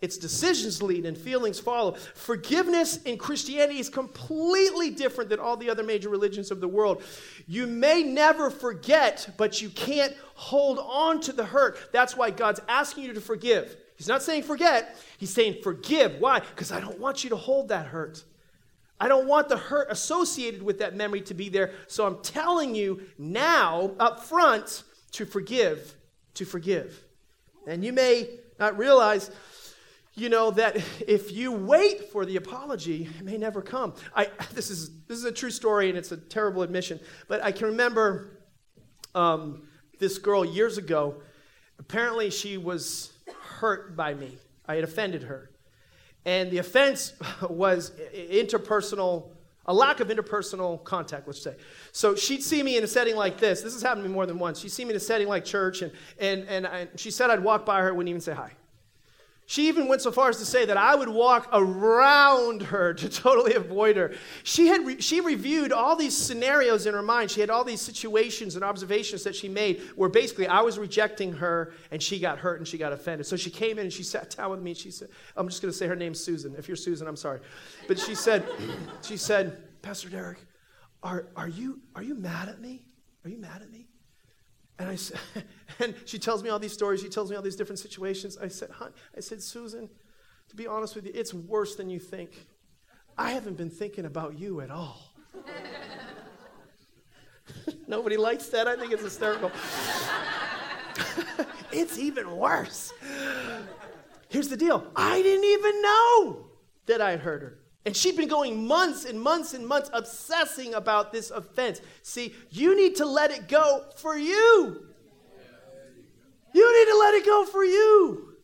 [0.00, 1.92] it's decisions lead and feelings follow.
[2.14, 7.02] Forgiveness in Christianity is completely different than all the other major religions of the world.
[7.46, 11.92] You may never forget, but you can't hold on to the hurt.
[11.92, 13.76] That's why God's asking you to forgive.
[13.96, 16.18] He's not saying forget, He's saying forgive.
[16.18, 16.40] Why?
[16.40, 18.24] Because I don't want you to hold that hurt.
[18.98, 21.72] I don't want the hurt associated with that memory to be there.
[21.86, 25.94] So I'm telling you now, up front, to forgive,
[26.34, 27.02] to forgive.
[27.66, 29.30] And you may not realize,
[30.20, 30.76] you know, that
[31.08, 33.94] if you wait for the apology, it may never come.
[34.14, 37.52] I, this, is, this is a true story and it's a terrible admission, but I
[37.52, 38.42] can remember
[39.14, 41.22] um, this girl years ago.
[41.78, 44.36] Apparently, she was hurt by me,
[44.68, 45.50] I had offended her.
[46.26, 47.14] And the offense
[47.48, 49.30] was interpersonal,
[49.64, 51.56] a lack of interpersonal contact, let's say.
[51.92, 53.62] So she'd see me in a setting like this.
[53.62, 54.60] This has happened to me more than once.
[54.60, 57.42] She'd see me in a setting like church, and, and, and I, she said I'd
[57.42, 58.52] walk by her, wouldn't even say hi.
[59.50, 63.08] She even went so far as to say that I would walk around her to
[63.08, 64.12] totally avoid her.
[64.44, 67.32] She had re- she reviewed all these scenarios in her mind.
[67.32, 71.32] She had all these situations and observations that she made where basically I was rejecting
[71.32, 73.26] her and she got hurt and she got offended.
[73.26, 74.70] So she came in and she sat down with me.
[74.70, 76.54] and She said, "I'm just going to say her name's Susan.
[76.56, 77.40] If you're Susan, I'm sorry."
[77.88, 78.46] But she said,
[79.02, 80.38] she said, "Pastor Derek,
[81.02, 82.84] are are you are you mad at me?
[83.24, 83.89] Are you mad at me?"
[84.80, 85.20] And I said,
[85.78, 87.02] and she tells me all these stories.
[87.02, 88.38] She tells me all these different situations.
[88.38, 89.90] I said, "Hon," I said, Susan,
[90.48, 92.46] to be honest with you, it's worse than you think.
[93.18, 95.12] I haven't been thinking about you at all.
[97.86, 98.66] Nobody likes that.
[98.66, 99.52] I think it's hysterical.
[101.72, 102.94] it's even worse.
[104.30, 106.46] Here's the deal I didn't even know
[106.86, 107.58] that I had hurt her.
[107.86, 111.80] And she'd been going months and months and months obsessing about this offense.
[112.02, 114.86] See, you need to let it go for you.
[116.52, 118.34] You need to let it go for you.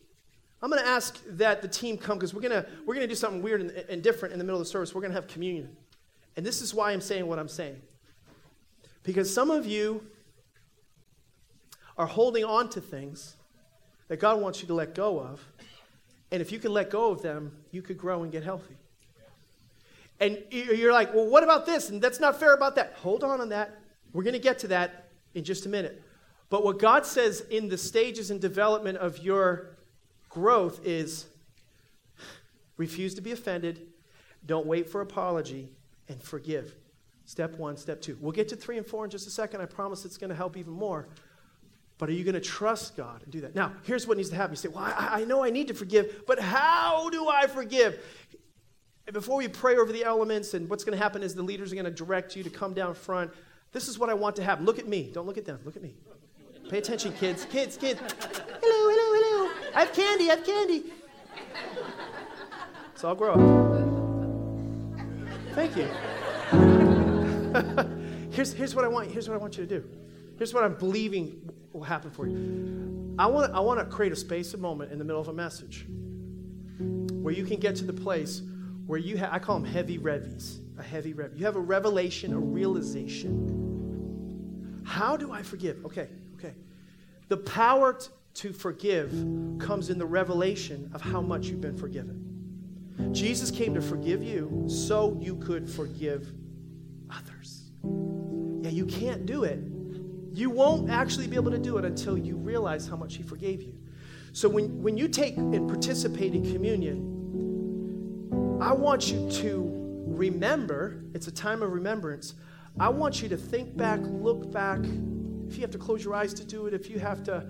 [0.61, 3.07] I'm going to ask that the team come because we're going to we're going to
[3.07, 4.95] do something weird and, and different in the middle of the service.
[4.95, 5.75] We're going to have communion.
[6.35, 7.81] And this is why I'm saying what I'm saying.
[9.03, 10.03] Because some of you
[11.95, 13.35] are holding on to things
[14.07, 15.45] that God wants you to let go of.
[16.31, 18.75] And if you can let go of them, you could grow and get healthy.
[20.19, 21.89] And you're like, well, what about this?
[21.89, 22.93] And that's not fair about that.
[22.93, 23.77] Hold on on that.
[24.13, 26.01] We're going to get to that in just a minute.
[26.49, 29.77] But what God says in the stages and development of your
[30.29, 31.25] growth is
[32.77, 33.87] refuse to be offended,
[34.45, 35.69] don't wait for apology,
[36.07, 36.75] and forgive.
[37.25, 38.17] Step one, step two.
[38.21, 39.61] We'll get to three and four in just a second.
[39.61, 41.07] I promise it's going to help even more.
[41.97, 43.55] But are you going to trust God and do that?
[43.55, 44.53] Now, here's what needs to happen.
[44.53, 47.99] You say, Well, I, I know I need to forgive, but how do I forgive?
[49.07, 51.71] And before we pray over the elements, and what's going to happen is the leaders
[51.71, 53.31] are going to direct you to come down front.
[53.71, 54.65] This is what I want to happen.
[54.65, 55.09] Look at me.
[55.13, 55.61] Don't look at them.
[55.63, 55.95] Look at me.
[56.69, 57.45] Pay attention, kids.
[57.45, 58.01] Kids, kids.
[58.01, 59.71] Hello, hello, hello.
[59.73, 60.29] I have candy.
[60.29, 60.83] I have candy.
[62.95, 63.39] So I'll grow up.
[65.55, 65.85] Thank you.
[68.31, 69.09] here's, here's what I want.
[69.09, 69.87] Here's what I want you to do.
[70.37, 73.15] Here's what I'm believing will happen for you.
[73.17, 75.33] I want, I want to create a space, a moment in the middle of a
[75.33, 75.85] message
[76.77, 78.41] where you can get to the place
[78.87, 81.33] where you have, I call them heavy revies, a heavy rev.
[81.35, 83.63] You have a revelation, a realization.
[84.85, 85.85] How do I forgive?
[85.85, 86.53] Okay, okay.
[87.27, 89.11] The power t- to forgive
[89.59, 92.23] comes in the revelation of how much you've been forgiven.
[93.11, 96.31] Jesus came to forgive you so you could forgive
[97.09, 97.71] others.
[98.61, 99.59] Yeah, you can't do it.
[100.33, 103.61] You won't actually be able to do it until you realize how much He forgave
[103.61, 103.77] you.
[104.31, 107.16] So when, when you take and participate in communion,
[108.59, 112.33] I want you to remember, it's a time of remembrance.
[112.79, 114.79] I want you to think back, look back.
[115.47, 117.47] If you have to close your eyes to do it, if you have to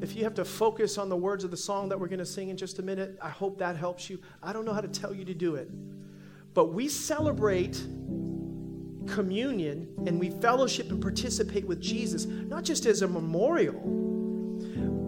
[0.00, 2.26] if you have to focus on the words of the song that we're going to
[2.26, 4.18] sing in just a minute, I hope that helps you.
[4.42, 5.68] I don't know how to tell you to do it.
[6.54, 7.76] But we celebrate
[9.06, 13.78] communion and we fellowship and participate with Jesus, not just as a memorial,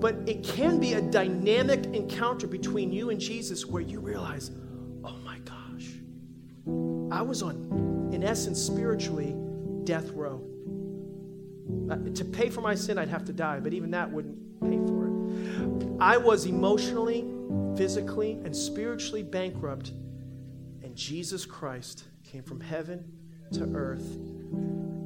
[0.00, 4.50] but it can be a dynamic encounter between you and Jesus where you realize,
[7.12, 9.36] I was on, in essence, spiritually,
[9.84, 10.42] death row.
[11.90, 14.78] Uh, to pay for my sin, I'd have to die, but even that wouldn't pay
[14.78, 15.88] for it.
[16.00, 17.26] I was emotionally,
[17.76, 19.90] physically, and spiritually bankrupt,
[20.82, 23.04] and Jesus Christ came from heaven
[23.52, 24.16] to earth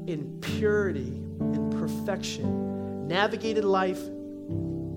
[0.06, 1.08] in purity
[1.40, 4.00] and perfection, navigated life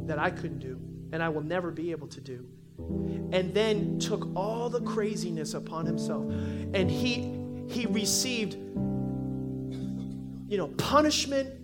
[0.05, 0.79] that I couldn't do,
[1.11, 2.47] and I will never be able to do
[3.31, 6.23] and then took all the craziness upon himself.
[6.73, 7.35] And he
[7.67, 8.55] he received
[10.47, 11.55] you know punishment.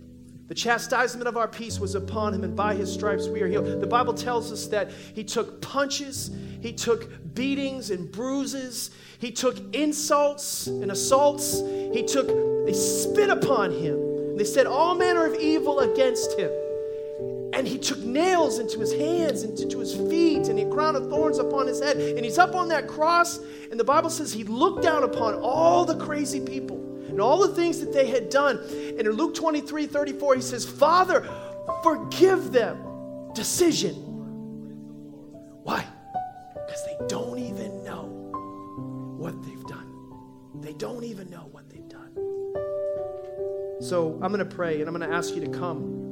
[0.48, 3.80] The chastisement of our peace was upon him and by his stripes we are healed.
[3.80, 9.58] The bible tells us that he took punches he took beatings and bruises he took
[9.74, 11.60] insults and assaults
[11.92, 12.28] he took
[12.64, 14.36] they spit upon him.
[14.36, 16.50] They said all manner of evil against him
[17.56, 21.08] and he took nails into his hands and into his feet and a crown of
[21.08, 21.96] thorns upon his head.
[21.96, 23.40] And he's up on that cross
[23.70, 26.76] and the bible says he looked down upon all the crazy people
[27.08, 28.58] and all the things that they had done.
[28.68, 31.26] And in luke 23 34 he says father
[31.82, 32.82] forgive them.
[33.34, 33.94] Decision.
[35.62, 35.84] Why?
[36.52, 38.04] Because they don't even know
[39.16, 39.94] what they've done.
[40.60, 42.12] They don't even know what they've done.
[43.80, 46.05] So i'm going to pray and i'm going to ask you to come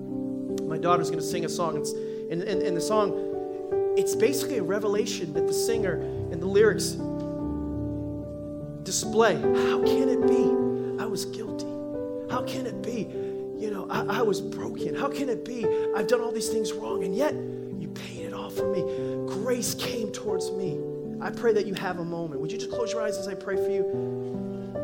[0.68, 1.76] my daughter's going to sing a song.
[1.76, 6.96] And, and, and the song, it's basically a revelation that the singer and the lyrics
[8.82, 9.40] display.
[9.40, 11.02] How can it be?
[11.02, 11.66] I was guilty.
[12.30, 13.02] How can it be?
[13.62, 14.94] You know, I, I was broken.
[14.94, 15.64] How can it be?
[15.94, 18.82] I've done all these things wrong, and yet you paid it all for me.
[19.26, 20.80] Grace came towards me.
[21.20, 22.40] I pray that you have a moment.
[22.40, 24.74] Would you just close your eyes as I pray for you?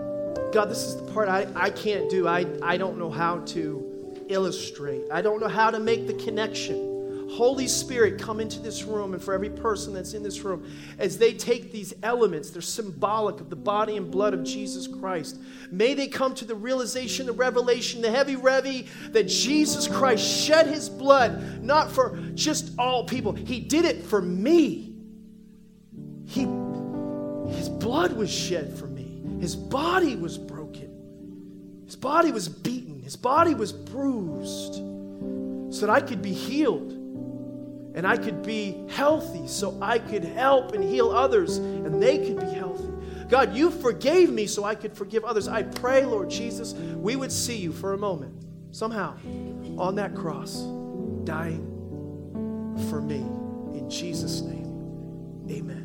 [0.53, 2.27] God, this is the part I, I can't do.
[2.27, 3.90] I, I don't know how to
[4.31, 5.03] illustrate.
[5.11, 6.91] I don't know how to make the connection.
[7.31, 11.17] Holy Spirit, come into this room, and for every person that's in this room, as
[11.17, 15.39] they take these elements, they're symbolic of the body and blood of Jesus Christ.
[15.71, 20.67] May they come to the realization, the revelation, the heavy revy that Jesus Christ shed
[20.67, 23.33] his blood, not for just all people.
[23.33, 24.93] He did it for me.
[26.27, 26.41] He,
[27.55, 32.80] his blood was shed for me, his body was broken, his body was beaten.
[33.11, 34.75] His body was bruised
[35.75, 36.93] so that I could be healed
[37.97, 42.39] and I could be healthy so I could help and heal others and they could
[42.39, 42.89] be healthy.
[43.29, 45.49] God, you forgave me so I could forgive others.
[45.49, 49.17] I pray, Lord Jesus, we would see you for a moment, somehow,
[49.77, 50.63] on that cross,
[51.25, 51.67] dying
[52.91, 53.27] for me.
[53.77, 55.80] In Jesus' name, amen.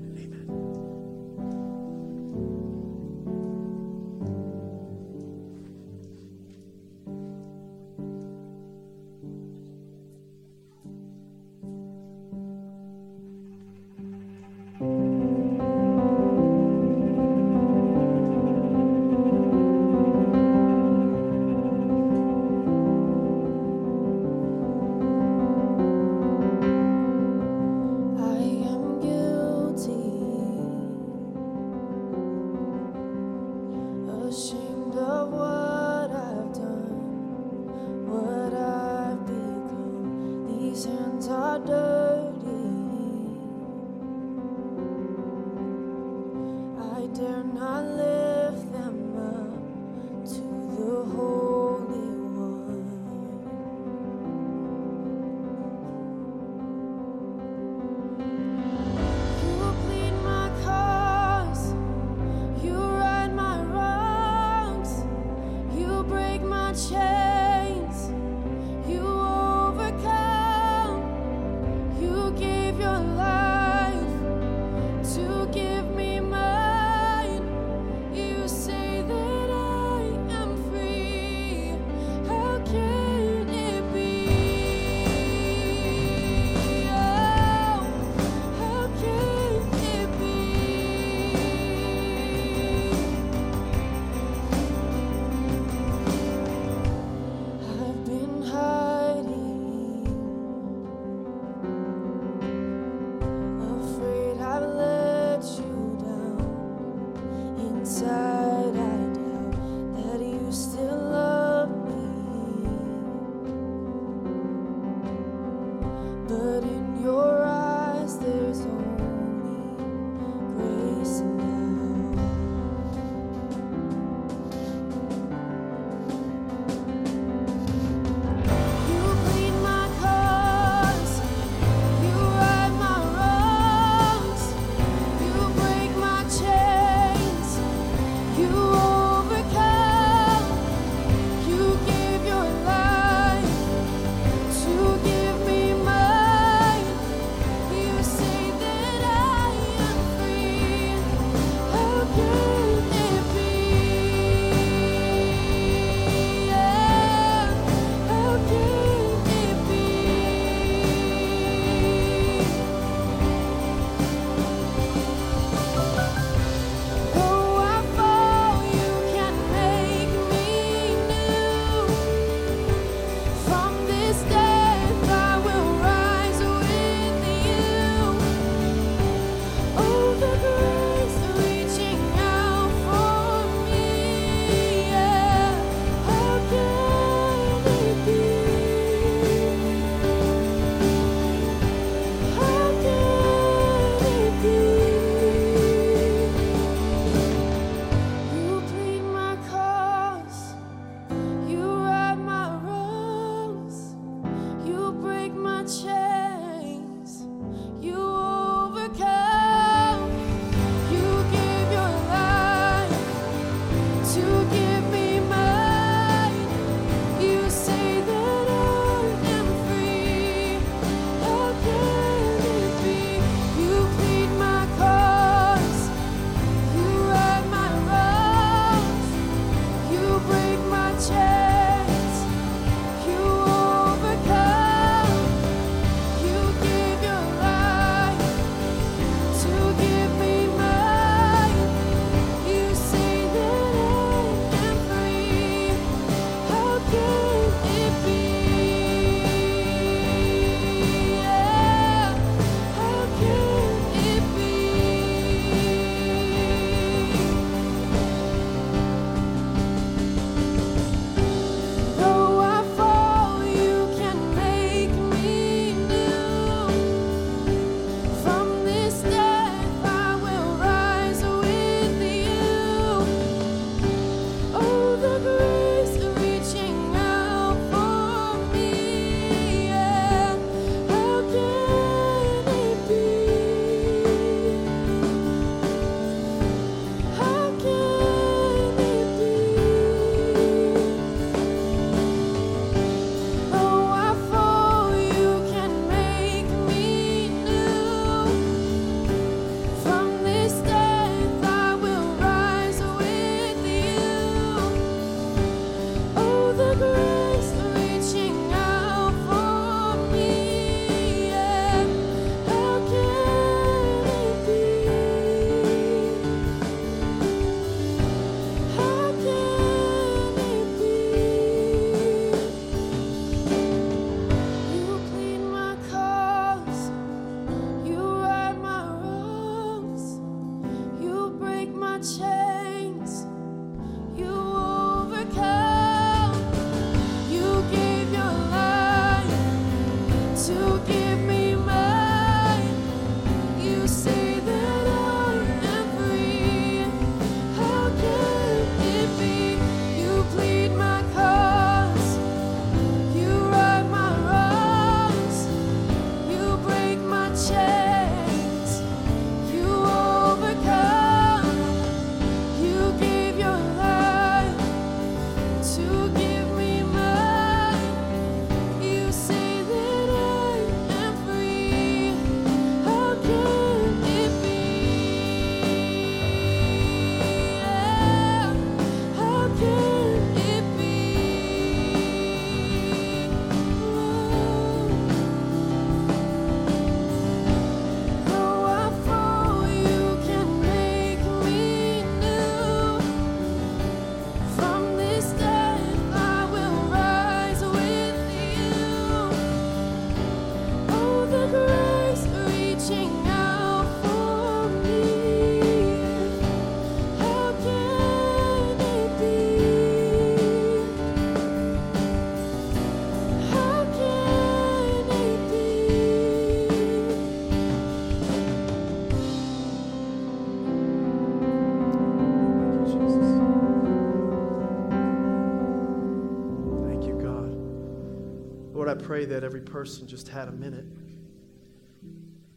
[429.05, 430.85] Pray that every person just had a minute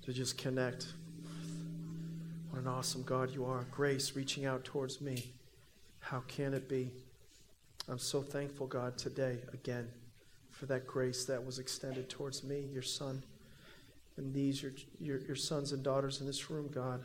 [0.00, 0.86] to just connect.
[2.48, 3.66] What an awesome God you are.
[3.70, 5.30] Grace reaching out towards me.
[5.98, 6.90] How can it be?
[7.86, 9.88] I'm so thankful, God, today again
[10.50, 13.22] for that grace that was extended towards me, your son,
[14.16, 17.02] and these, your, your, your sons and daughters in this room, God.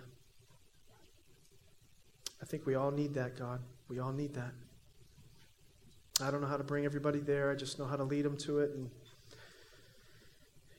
[2.42, 3.60] I think we all need that, God.
[3.90, 4.54] We all need that.
[6.22, 7.52] I don't know how to bring everybody there.
[7.52, 8.72] I just know how to lead them to it.
[8.72, 8.90] And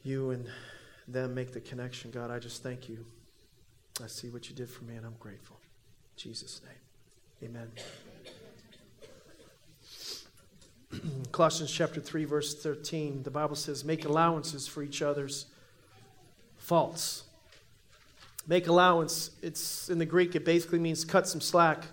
[0.05, 0.47] you and
[1.09, 3.05] them make the connection, God, I just thank you.
[4.03, 5.57] I see what you did for me, and I'm grateful.
[6.17, 7.51] In Jesus' name.
[7.51, 7.71] Amen.
[11.33, 15.47] Colossians chapter 3, verse 13, the Bible says, Make allowances for each other's
[16.59, 17.25] faults.
[18.47, 21.87] Make allowance, it's in the Greek, it basically means cut some slack,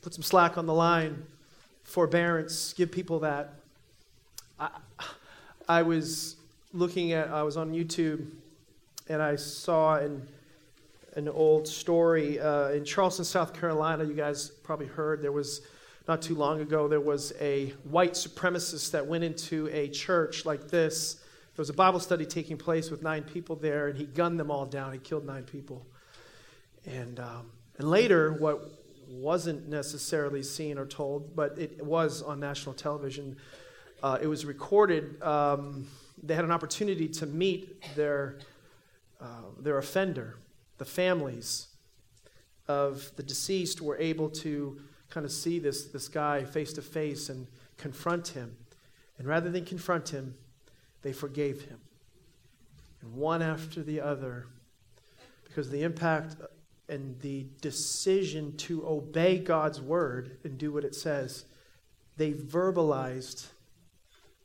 [0.00, 1.26] put some slack on the line,
[1.84, 3.54] forbearance, give people that.
[4.58, 4.70] I,
[5.68, 6.36] I was
[6.72, 8.26] looking at, I was on YouTube
[9.08, 10.26] and I saw an,
[11.14, 14.04] an old story uh, in Charleston, South Carolina.
[14.04, 15.62] You guys probably heard there was
[16.08, 20.68] not too long ago, there was a white supremacist that went into a church like
[20.68, 21.14] this.
[21.14, 24.50] There was a Bible study taking place with nine people there, and he gunned them
[24.50, 24.92] all down.
[24.92, 25.86] He killed nine people.
[26.86, 28.68] And, um, and later, what
[29.08, 33.36] wasn't necessarily seen or told, but it was on national television,
[34.02, 35.22] uh, it was recorded.
[35.22, 35.86] Um,
[36.20, 38.38] they had an opportunity to meet their,
[39.20, 40.38] uh, their offender.
[40.78, 41.68] The families
[42.68, 47.28] of the deceased were able to kind of see this, this guy face to face
[47.28, 47.46] and
[47.76, 48.56] confront him.
[49.18, 50.34] And rather than confront him,
[51.02, 51.78] they forgave him.
[53.02, 54.46] And one after the other,
[55.44, 56.36] because the impact
[56.88, 61.44] and the decision to obey God's word and do what it says,
[62.16, 63.46] they verbalized,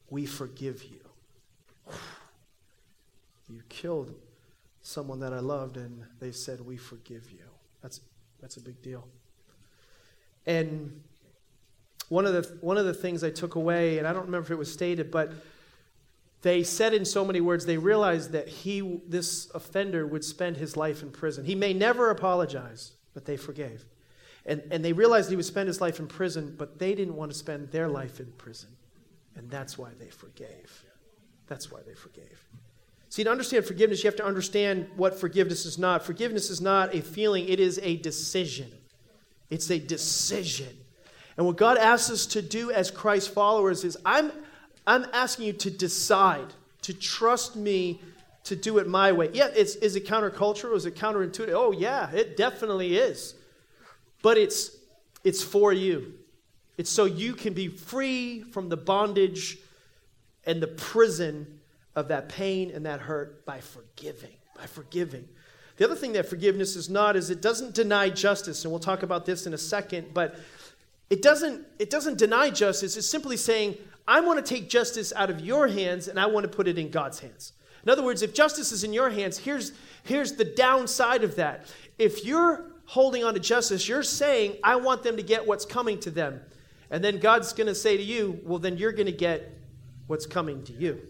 [0.09, 0.96] We forgive you.
[3.49, 4.13] You killed
[4.81, 7.45] someone that I loved, and they said, We forgive you.
[7.81, 8.01] That's,
[8.41, 9.07] that's a big deal.
[10.45, 11.01] And
[12.09, 14.51] one of, the, one of the things I took away, and I don't remember if
[14.51, 15.33] it was stated, but
[16.41, 20.77] they said in so many words, they realized that he, this offender would spend his
[20.77, 21.43] life in prison.
[21.43, 23.85] He may never apologize, but they forgave.
[24.45, 27.31] And, and they realized he would spend his life in prison, but they didn't want
[27.31, 28.69] to spend their life in prison.
[29.35, 30.85] And that's why they forgave.
[31.47, 32.43] That's why they forgave.
[33.09, 36.05] See, to understand forgiveness, you have to understand what forgiveness is not.
[36.05, 38.71] Forgiveness is not a feeling, it is a decision.
[39.49, 40.77] It's a decision.
[41.37, 44.31] And what God asks us to do as Christ followers is I'm,
[44.85, 46.47] I'm asking you to decide,
[46.81, 48.01] to trust me
[48.43, 49.29] to do it my way.
[49.33, 50.75] Yeah, it's, is it countercultural?
[50.75, 51.53] Is it counterintuitive?
[51.53, 53.35] Oh, yeah, it definitely is.
[54.21, 54.71] But it's,
[55.23, 56.13] it's for you.
[56.77, 59.57] It's so you can be free from the bondage
[60.47, 61.59] and the prison
[61.95, 65.27] of that pain and that hurt by forgiving, by forgiving.
[65.75, 69.03] The other thing that forgiveness is not is it doesn't deny justice, and we'll talk
[69.03, 70.39] about this in a second, but
[71.09, 72.97] it doesn't, it doesn't deny justice.
[72.97, 73.77] It's simply saying,
[74.07, 76.77] I want to take justice out of your hands and I want to put it
[76.77, 77.53] in God's hands.
[77.83, 79.71] In other words, if justice is in your hands, here's,
[80.03, 81.67] here's the downside of that.
[81.97, 85.99] If you're holding on to justice, you're saying, I want them to get what's coming
[86.01, 86.41] to them.
[86.89, 89.56] And then God's going to say to you, well, then you're going to get
[90.07, 91.01] what's coming to you.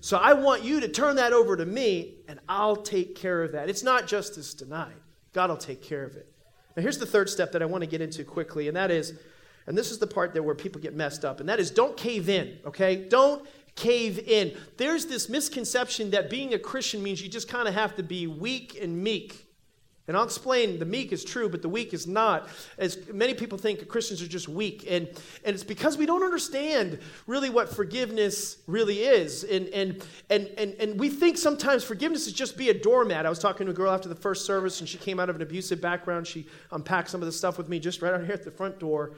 [0.00, 3.52] So I want you to turn that over to me, and I'll take care of
[3.52, 3.68] that.
[3.68, 5.00] It's not justice denied,
[5.32, 6.26] God will take care of it.
[6.76, 9.14] Now, here's the third step that I want to get into quickly, and that is,
[9.66, 11.96] and this is the part that where people get messed up, and that is don't
[11.96, 13.06] cave in, okay?
[13.08, 13.46] Don't
[13.76, 14.56] cave in.
[14.76, 18.26] There's this misconception that being a Christian means you just kind of have to be
[18.26, 19.46] weak and meek.
[20.08, 22.48] And I'll explain the meek is true, but the weak is not.
[22.76, 24.84] As many people think Christians are just weak.
[24.90, 25.06] And,
[25.44, 26.98] and it's because we don't understand
[27.28, 29.44] really what forgiveness really is.
[29.44, 33.26] And, and, and, and, and we think sometimes forgiveness is just be a doormat.
[33.26, 35.36] I was talking to a girl after the first service, and she came out of
[35.36, 36.26] an abusive background.
[36.26, 38.80] She unpacked some of the stuff with me just right out here at the front
[38.80, 39.12] door.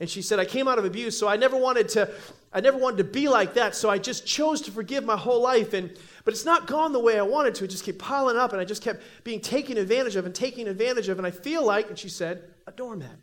[0.00, 2.10] And she said, I came out of abuse, so I never wanted to,
[2.52, 5.42] I never wanted to be like that, so I just chose to forgive my whole
[5.42, 5.74] life.
[5.74, 5.94] And
[6.24, 7.64] but it's not gone the way I wanted to.
[7.64, 10.68] It just kept piling up, and I just kept being taken advantage of and taken
[10.68, 11.18] advantage of.
[11.18, 13.16] And I feel like, and she said, a doormat.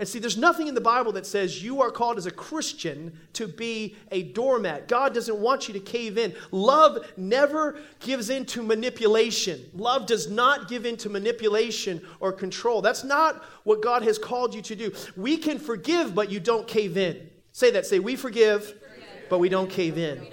[0.00, 3.12] And see, there's nothing in the Bible that says you are called as a Christian
[3.34, 4.88] to be a doormat.
[4.88, 6.34] God doesn't want you to cave in.
[6.52, 9.60] Love never gives in to manipulation.
[9.74, 12.80] Love does not give in to manipulation or control.
[12.80, 14.90] That's not what God has called you to do.
[15.18, 17.28] We can forgive, but you don't cave in.
[17.52, 17.84] Say that.
[17.84, 18.72] Say, we forgive,
[19.28, 20.28] but we don't cave in.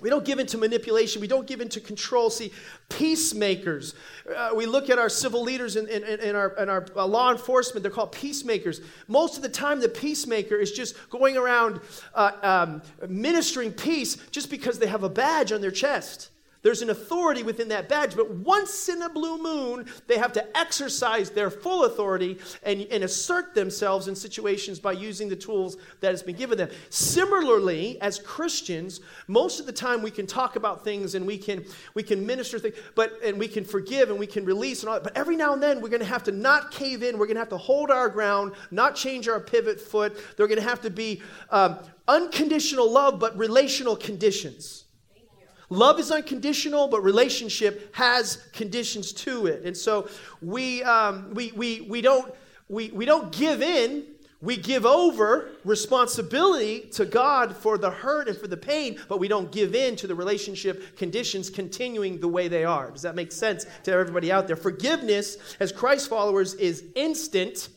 [0.00, 1.20] We don't give into manipulation.
[1.20, 2.30] We don't give into control.
[2.30, 2.52] See,
[2.88, 3.94] peacemakers.
[4.34, 5.88] Uh, we look at our civil leaders and,
[6.36, 8.80] our, and our uh, law enforcement, they're called peacemakers.
[9.08, 11.80] Most of the time, the peacemaker is just going around
[12.14, 16.30] uh, um, ministering peace just because they have a badge on their chest.
[16.62, 20.58] There's an authority within that badge, but once in a blue moon, they have to
[20.58, 26.10] exercise their full authority and, and assert themselves in situations by using the tools that
[26.10, 26.68] has been given them.
[26.90, 31.64] Similarly, as Christians, most of the time we can talk about things and we can
[31.94, 34.96] we can minister things, but and we can forgive and we can release and all
[34.96, 35.04] that.
[35.04, 37.18] But every now and then we're going to have to not cave in.
[37.18, 40.18] We're going to have to hold our ground, not change our pivot foot.
[40.36, 41.78] They're going to have to be um,
[42.08, 44.86] unconditional love, but relational conditions.
[45.70, 49.64] Love is unconditional, but relationship has conditions to it.
[49.64, 50.08] And so
[50.40, 52.34] we, um, we, we, we, don't,
[52.68, 54.04] we, we don't give in,
[54.40, 59.28] we give over responsibility to God for the hurt and for the pain, but we
[59.28, 62.90] don't give in to the relationship conditions continuing the way they are.
[62.90, 64.56] Does that make sense to everybody out there?
[64.56, 67.68] Forgiveness, as Christ followers, is instant.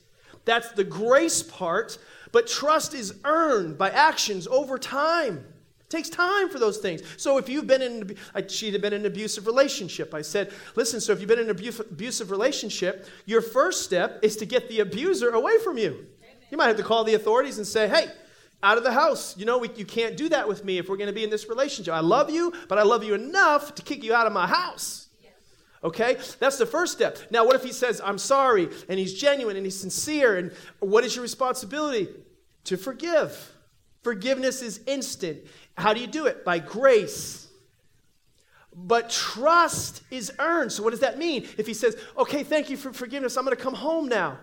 [0.46, 1.98] That's the grace part,
[2.32, 5.44] but trust is earned by actions over time
[5.92, 7.02] takes time for those things.
[7.18, 8.16] So if you've been in,
[8.48, 10.14] she'd have been in an abusive relationship.
[10.14, 11.58] I said, listen, so if you've been in an
[11.92, 16.08] abusive relationship, your first step is to get the abuser away from you.
[16.50, 18.08] You might have to call the authorities and say, hey,
[18.64, 19.38] out of the house.
[19.38, 21.30] You know, we, you can't do that with me if we're going to be in
[21.30, 21.94] this relationship.
[21.94, 25.08] I love you, but I love you enough to kick you out of my house.
[25.84, 26.18] Okay?
[26.39, 27.18] That's the first step.
[27.32, 31.04] Now, what if he says, I'm sorry, and he's genuine and he's sincere, and what
[31.04, 32.08] is your responsibility?
[32.66, 33.52] To forgive.
[34.04, 35.39] Forgiveness is instant.
[35.82, 36.46] How do you do it?
[36.46, 37.48] By grace.
[38.74, 40.72] But trust is earned.
[40.72, 41.48] So, what does that mean?
[41.58, 44.38] If he says, okay, thank you for forgiveness, I'm going to come home now.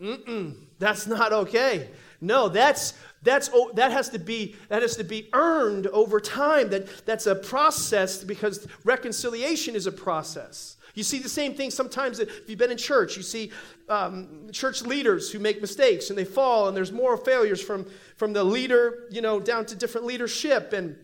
[0.00, 1.88] Mm-mm, that's not okay.
[2.20, 6.70] No, that's that's oh, that has to be that has to be earned over time.
[6.70, 10.76] That that's a process because reconciliation is a process.
[10.94, 13.16] You see the same thing sometimes if you've been in church.
[13.16, 13.50] You see
[13.88, 17.86] um, church leaders who make mistakes and they fall, and there's moral failures from,
[18.16, 20.72] from the leader, you know, down to different leadership.
[20.72, 20.96] And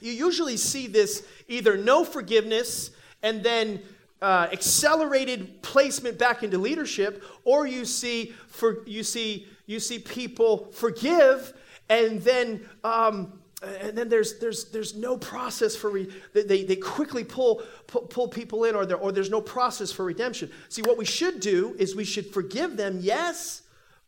[0.00, 2.90] you usually see this either no forgiveness
[3.22, 3.80] and then
[4.20, 10.70] uh, accelerated placement back into leadership, or you see for you see you see people
[10.72, 11.54] forgive
[11.90, 17.24] and then um, and then there's, there's, there's no process for, re, they, they quickly
[17.24, 20.50] pull, pull, pull people in, or, there, or there's no process for redemption.
[20.68, 23.62] See, what we should do is we should forgive them, yes,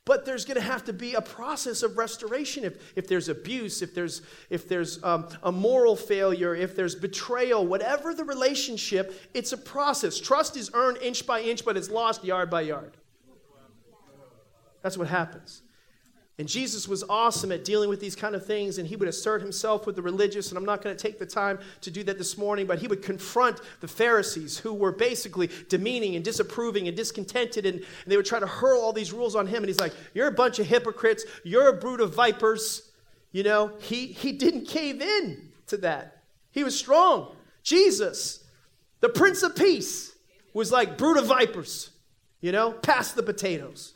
[0.05, 2.65] but there's going to have to be a process of restoration.
[2.65, 7.67] If, if there's abuse, if there's, if there's um, a moral failure, if there's betrayal,
[7.67, 10.19] whatever the relationship, it's a process.
[10.19, 12.97] Trust is earned inch by inch, but it's lost yard by yard.
[14.83, 15.63] That's what happens.
[16.43, 19.41] And Jesus was awesome at dealing with these kind of things, and he would assert
[19.41, 20.49] himself with the religious.
[20.49, 22.89] And I'm not going to take the time to do that this morning, but he
[22.89, 28.17] would confront the Pharisees who were basically demeaning and disapproving and discontented, and, and they
[28.17, 29.59] would try to hurl all these rules on him.
[29.59, 32.91] And he's like, You're a bunch of hypocrites, you're a brood of vipers.
[33.31, 36.25] You know, he, he didn't cave in to that.
[36.51, 37.37] He was strong.
[37.63, 38.43] Jesus,
[38.99, 40.11] the Prince of Peace,
[40.53, 41.91] was like brood of vipers,
[42.41, 43.95] you know, pass the potatoes.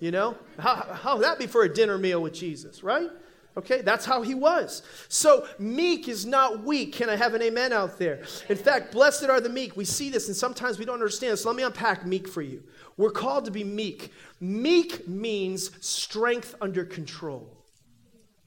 [0.00, 3.10] You know, how, how would that be for a dinner meal with Jesus, right?
[3.56, 4.82] Okay, that's how he was.
[5.08, 6.94] So, meek is not weak.
[6.94, 8.22] Can I have an amen out there?
[8.48, 9.76] In fact, blessed are the meek.
[9.76, 11.38] We see this, and sometimes we don't understand.
[11.38, 12.62] So, let me unpack meek for you.
[12.96, 14.12] We're called to be meek.
[14.40, 17.60] Meek means strength under control.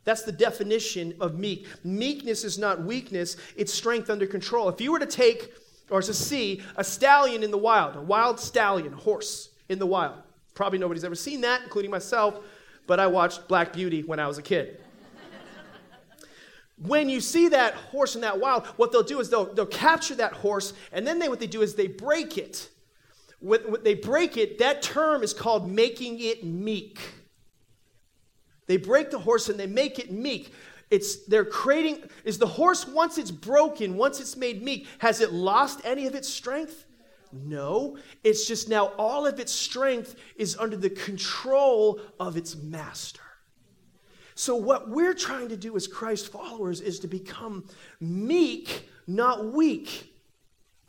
[0.06, 1.68] That's the definition of meek.
[1.84, 4.70] Meekness is not weakness, it's strength under control.
[4.70, 5.54] If you were to take
[5.90, 10.23] or to see a stallion in the wild, a wild stallion, horse in the wild,
[10.54, 12.40] probably nobody's ever seen that, including myself,
[12.88, 14.80] but I watched Black Beauty when I was a kid.
[16.78, 20.16] when you see that horse in that wild, what they'll do is they'll, they'll capture
[20.16, 22.70] that horse, and then they, what they do is they break it.
[23.40, 27.00] When, when they break it, that term is called making it meek.
[28.68, 30.54] They break the horse and they make it meek.
[30.90, 35.34] It's they're creating is the horse once it's broken, once it's made meek, has it
[35.34, 36.86] lost any of its strength?
[37.34, 43.22] No, it's just now all of its strength is under the control of its master.
[44.36, 47.66] So, what we're trying to do as Christ followers is to become
[48.00, 50.14] meek, not weak.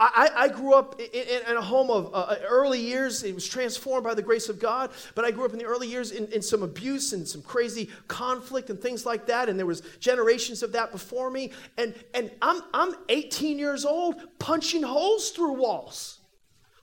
[0.01, 3.23] I, I grew up in, in, a home of uh, early years.
[3.23, 4.91] It was transformed by the grace of God.
[5.15, 7.89] But I grew up in the early years in, in some abuse and some crazy
[8.09, 9.49] conflict and things like that.
[9.49, 11.53] And there was generations of that before me.
[11.79, 16.19] And, and I'm, I'm 18 years old, punching holes through walls,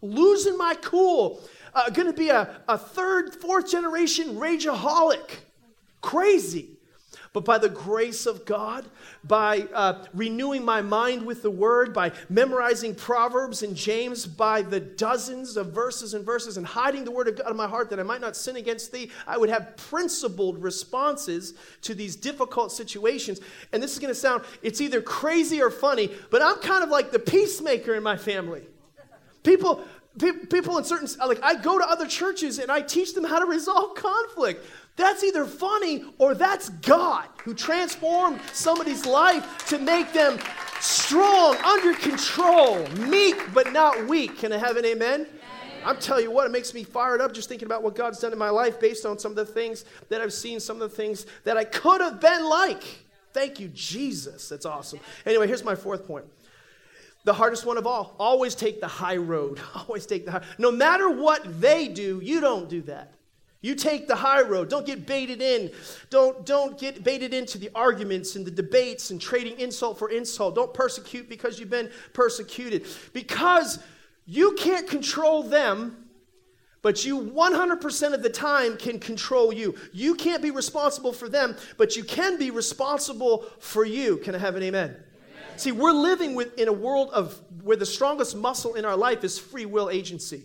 [0.02, 1.42] losing my cool.
[1.74, 5.38] Uh, going to be a, a third, fourth generation rageaholic.
[6.02, 6.78] Crazy.
[7.34, 8.86] But by the grace of God,
[9.24, 14.82] by uh, renewing my mind with the word, by memorizing Proverbs and James by the
[14.82, 18.02] dozens of verses and verses, and hiding the word of God in my heart that
[18.02, 23.40] I might not sin against thee, I would have principled responses to these difficult situations.
[23.72, 26.90] And this is going to sound, it's either crazy or funny, but I'm kind of
[26.90, 28.64] like the peacemaker in my family.
[29.44, 29.84] People,
[30.50, 33.46] people in certain like i go to other churches and i teach them how to
[33.46, 34.62] resolve conflict
[34.96, 40.38] that's either funny or that's God who transformed somebody's life to make them
[40.80, 44.38] strong, under control, meek, but not weak.
[44.38, 45.28] Can I have an amen?
[45.84, 48.34] I'm telling you what, it makes me fired up just thinking about what God's done
[48.34, 50.96] in my life based on some of the things that I've seen, some of the
[50.96, 52.84] things that I could have been like.
[53.34, 54.50] Thank you, Jesus.
[54.50, 55.00] That's awesome.
[55.26, 56.26] Anyway, here's my fourth point.
[57.24, 58.16] The hardest one of all.
[58.20, 59.60] Always take the high road.
[59.76, 60.44] Always take the high.
[60.58, 63.14] No matter what they do, you don't do that.
[63.64, 64.70] You take the high road.
[64.70, 65.72] Don't get baited in.
[66.10, 70.56] Don't, don't get baited into the arguments and the debates and trading insult for insult.
[70.56, 72.88] Don't persecute because you've been persecuted.
[73.14, 73.78] Because
[74.26, 76.08] you can't control them,
[76.82, 79.76] but you 100% of the time can control you.
[79.94, 84.18] You can't be responsible for them, but you can be responsible for you.
[84.18, 84.96] Can I have an amen?
[85.62, 89.24] See, we're living with, in a world of where the strongest muscle in our life
[89.24, 90.42] is free will agency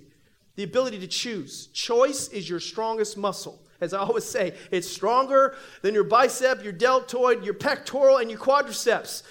[0.56, 1.68] the ability to choose.
[1.68, 3.58] Choice is your strongest muscle.
[3.80, 8.38] As I always say, it's stronger than your bicep, your deltoid, your pectoral, and your
[8.38, 9.22] quadriceps.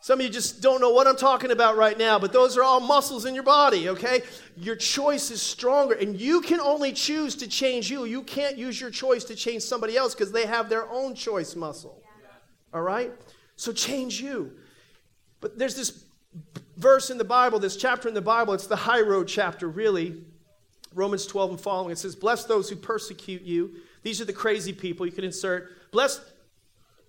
[0.00, 2.62] Some of you just don't know what I'm talking about right now, but those are
[2.62, 4.22] all muscles in your body, okay?
[4.56, 8.06] Your choice is stronger, and you can only choose to change you.
[8.06, 11.54] You can't use your choice to change somebody else because they have their own choice
[11.54, 12.02] muscle,
[12.72, 13.12] all right?
[13.56, 14.52] So change you.
[15.42, 16.04] But there's this
[16.78, 20.24] verse in the Bible, this chapter in the Bible, it's the high road chapter, really.
[20.94, 21.90] Romans 12 and following.
[21.90, 23.74] It says, Bless those who persecute you.
[24.02, 25.04] These are the crazy people.
[25.04, 26.20] You can insert, bless,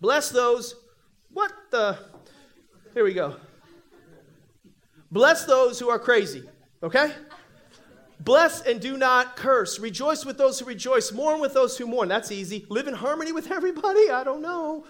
[0.02, 0.76] bless those.
[1.32, 1.98] What the?
[2.94, 3.36] Here we go.
[5.12, 6.44] Bless those who are crazy.
[6.82, 7.14] Okay?
[8.20, 9.80] Bless and do not curse.
[9.80, 11.12] Rejoice with those who rejoice.
[11.12, 12.08] Mourn with those who mourn.
[12.08, 12.66] That's easy.
[12.70, 14.10] Live in harmony with everybody.
[14.10, 14.86] I don't know.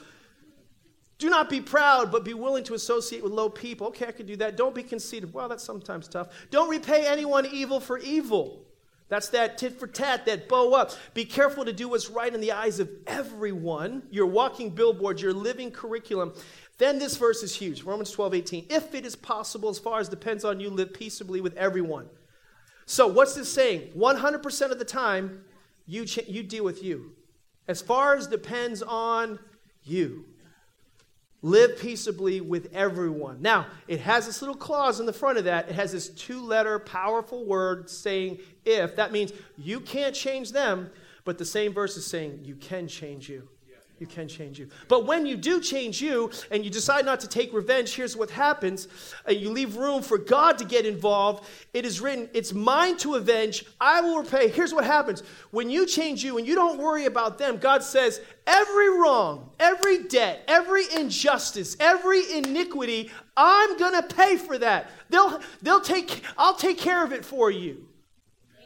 [1.24, 3.88] Do not be proud, but be willing to associate with low people.
[3.88, 4.58] Okay, I can do that.
[4.58, 5.34] Don't be conceited.
[5.34, 6.28] Well, that's sometimes tough.
[6.52, 8.66] Don't repay anyone evil for evil.
[9.08, 10.92] That's that tit for tat, that bow up.
[11.14, 14.04] Be careful to do what's right in the eyes of everyone.
[14.12, 16.34] Your walking billboard, your living curriculum.
[16.78, 18.66] Then this verse is huge Romans 12, 18.
[18.70, 22.10] If it is possible, as far as depends on you, live peaceably with everyone.
[22.86, 23.94] So, what's this saying?
[23.96, 25.46] 100% of the time,
[25.86, 27.14] you, ch- you deal with you.
[27.66, 29.40] As far as depends on
[29.86, 30.26] you.
[31.46, 33.42] Live peaceably with everyone.
[33.42, 35.68] Now, it has this little clause in the front of that.
[35.68, 38.96] It has this two letter powerful word saying if.
[38.96, 40.90] That means you can't change them,
[41.26, 43.50] but the same verse is saying you can change you.
[44.00, 44.68] You can change you.
[44.88, 48.30] But when you do change you and you decide not to take revenge, here's what
[48.30, 48.88] happens.
[49.28, 51.48] Uh, you leave room for God to get involved.
[51.74, 53.66] It is written, It's mine to avenge.
[53.80, 54.50] I will repay.
[54.50, 55.22] Here's what happens.
[55.52, 60.04] When you change you and you don't worry about them, God says, Every wrong, every
[60.04, 64.90] debt, every injustice, every iniquity, I'm going to pay for that.
[65.10, 67.88] They'll, they'll take, I'll take care of it for you.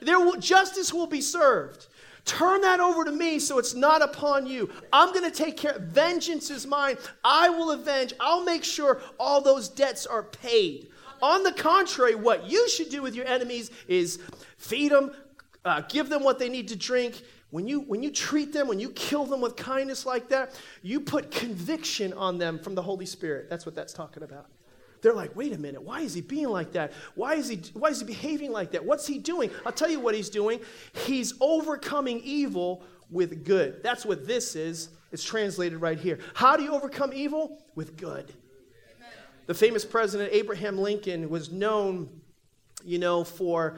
[0.02, 1.88] There will, justice will be served.
[2.28, 4.70] Turn that over to me so it's not upon you.
[4.92, 5.80] I'm going to take care.
[5.80, 6.98] Vengeance is mine.
[7.24, 8.14] I will avenge.
[8.20, 10.90] I'll make sure all those debts are paid.
[11.22, 14.20] On the contrary, what you should do with your enemies is
[14.58, 15.14] feed them,
[15.64, 17.24] uh, give them what they need to drink.
[17.52, 21.00] When you, when you treat them, when you kill them with kindness like that, you
[21.00, 23.50] put conviction on them from the Holy Spirit.
[23.50, 24.48] That's what that's talking about.
[25.02, 26.92] They're like, wait a minute, why is he being like that?
[27.16, 28.84] Why is he, why is he behaving like that?
[28.84, 29.52] What's he doing?
[29.66, 30.60] I'll tell you what he's doing.
[31.06, 33.84] He's overcoming evil with good.
[33.84, 34.90] That's what this is.
[35.12, 36.20] It's translated right here.
[36.34, 37.64] How do you overcome evil?
[37.76, 38.34] With good.
[39.46, 42.10] The famous president Abraham Lincoln was known,
[42.84, 43.78] you know, for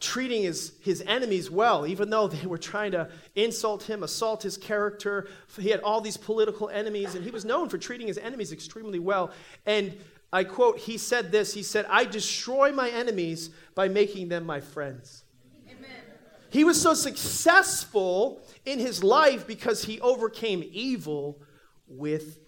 [0.00, 4.56] treating his, his enemies well, even though they were trying to insult him, assault his
[4.56, 5.28] character.
[5.58, 8.98] He had all these political enemies, and he was known for treating his enemies extremely
[8.98, 9.32] well.
[9.66, 9.96] And
[10.32, 14.60] I quote, he said this He said, I destroy my enemies by making them my
[14.60, 15.24] friends.
[15.68, 15.90] Amen.
[16.50, 21.40] He was so successful in his life because he overcame evil
[21.86, 22.38] with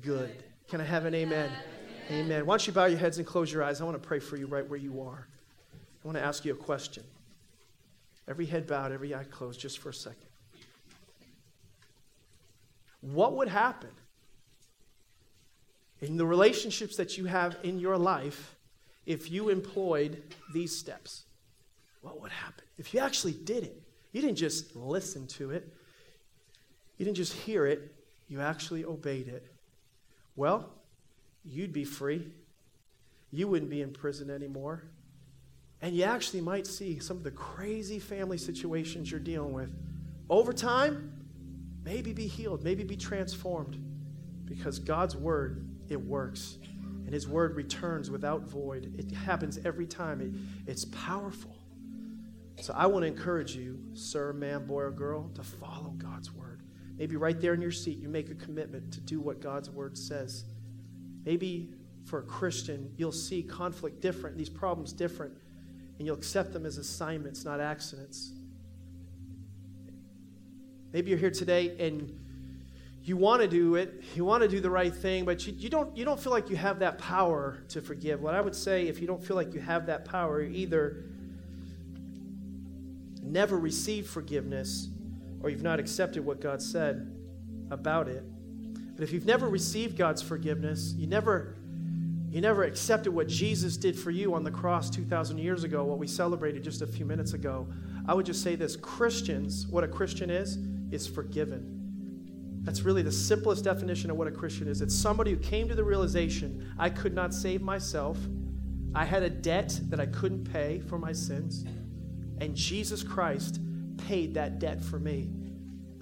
[0.00, 0.44] good.
[0.68, 1.50] Can I have an amen?
[2.08, 2.24] Amen.
[2.26, 2.46] amen.
[2.46, 3.80] Why don't you bow your heads and close your eyes?
[3.80, 5.26] I want to pray for you right where you are.
[6.02, 7.04] I want to ask you a question.
[8.28, 10.28] Every head bowed, every eye closed, just for a second.
[13.00, 13.90] What would happen
[16.00, 18.56] in the relationships that you have in your life
[19.06, 20.22] if you employed
[20.52, 21.24] these steps?
[22.02, 22.64] What would happen?
[22.78, 23.82] If you actually did it,
[24.12, 25.68] you didn't just listen to it,
[26.96, 27.94] you didn't just hear it,
[28.28, 29.46] you actually obeyed it.
[30.36, 30.70] Well,
[31.44, 32.32] you'd be free.
[33.30, 34.84] You wouldn't be in prison anymore.
[35.82, 39.70] And you actually might see some of the crazy family situations you're dealing with.
[40.28, 41.12] Over time,
[41.84, 43.78] maybe be healed, maybe be transformed.
[44.44, 46.58] Because God's word, it works.
[47.04, 48.94] And his word returns without void.
[48.96, 50.20] It happens every time.
[50.20, 51.56] It, it's powerful.
[52.60, 56.62] So I want to encourage you, sir, man, boy, or girl, to follow God's word.
[56.96, 59.96] Maybe right there in your seat, you make a commitment to do what God's word
[59.96, 60.44] says.
[61.24, 61.72] Maybe
[62.04, 65.34] for a Christian, you'll see conflict different, these problems different
[65.98, 68.32] and you'll accept them as assignments, not accidents.
[70.92, 72.18] Maybe you're here today and
[73.02, 75.70] you want to do it, you want to do the right thing, but you, you,
[75.70, 78.20] don't, you don't feel like you have that power to forgive.
[78.20, 81.04] What I would say, if you don't feel like you have that power, you either
[83.22, 84.88] never received forgiveness
[85.42, 87.10] or you've not accepted what God said
[87.70, 88.22] about it.
[88.94, 91.56] But if you've never received God's forgiveness, you never
[92.30, 95.98] you never accepted what Jesus did for you on the cross 2,000 years ago, what
[95.98, 97.66] we celebrated just a few minutes ago.
[98.06, 100.56] I would just say this Christians, what a Christian is,
[100.92, 101.79] is forgiven.
[102.62, 104.82] That's really the simplest definition of what a Christian is.
[104.82, 108.18] It's somebody who came to the realization I could not save myself,
[108.94, 111.64] I had a debt that I couldn't pay for my sins,
[112.38, 113.60] and Jesus Christ
[113.96, 115.30] paid that debt for me.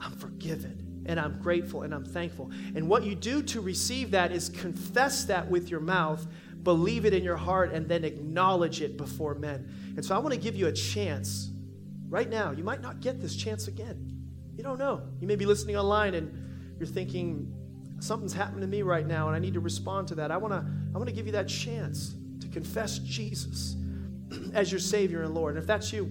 [0.00, 2.50] I'm forgiven and I'm grateful and I'm thankful.
[2.74, 6.26] And what you do to receive that is confess that with your mouth,
[6.62, 9.72] believe it in your heart, and then acknowledge it before men.
[9.96, 11.50] And so I want to give you a chance
[12.08, 12.52] right now.
[12.52, 14.14] You might not get this chance again.
[14.56, 15.02] You don't know.
[15.20, 16.47] You may be listening online and
[16.78, 17.52] you're thinking,
[18.00, 20.30] something's happened to me right now and I need to respond to that.
[20.30, 20.64] I want to
[20.94, 23.76] I want to give you that chance to confess Jesus
[24.54, 25.54] as your Savior and Lord.
[25.54, 26.04] And if that's you,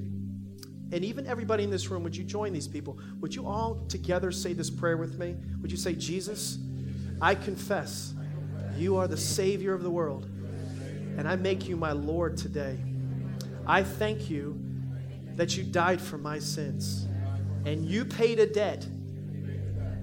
[0.92, 2.98] and even everybody in this room, would you join these people?
[3.20, 5.36] Would you all together say this prayer with me?
[5.62, 6.60] Would you say, Jesus,
[7.22, 8.14] I confess
[8.78, 10.30] you are the Savior of the world,
[11.18, 12.78] and I make you my Lord today.
[13.66, 14.62] I thank you
[15.36, 17.06] that you died for my sins,
[17.66, 18.88] and you paid a debt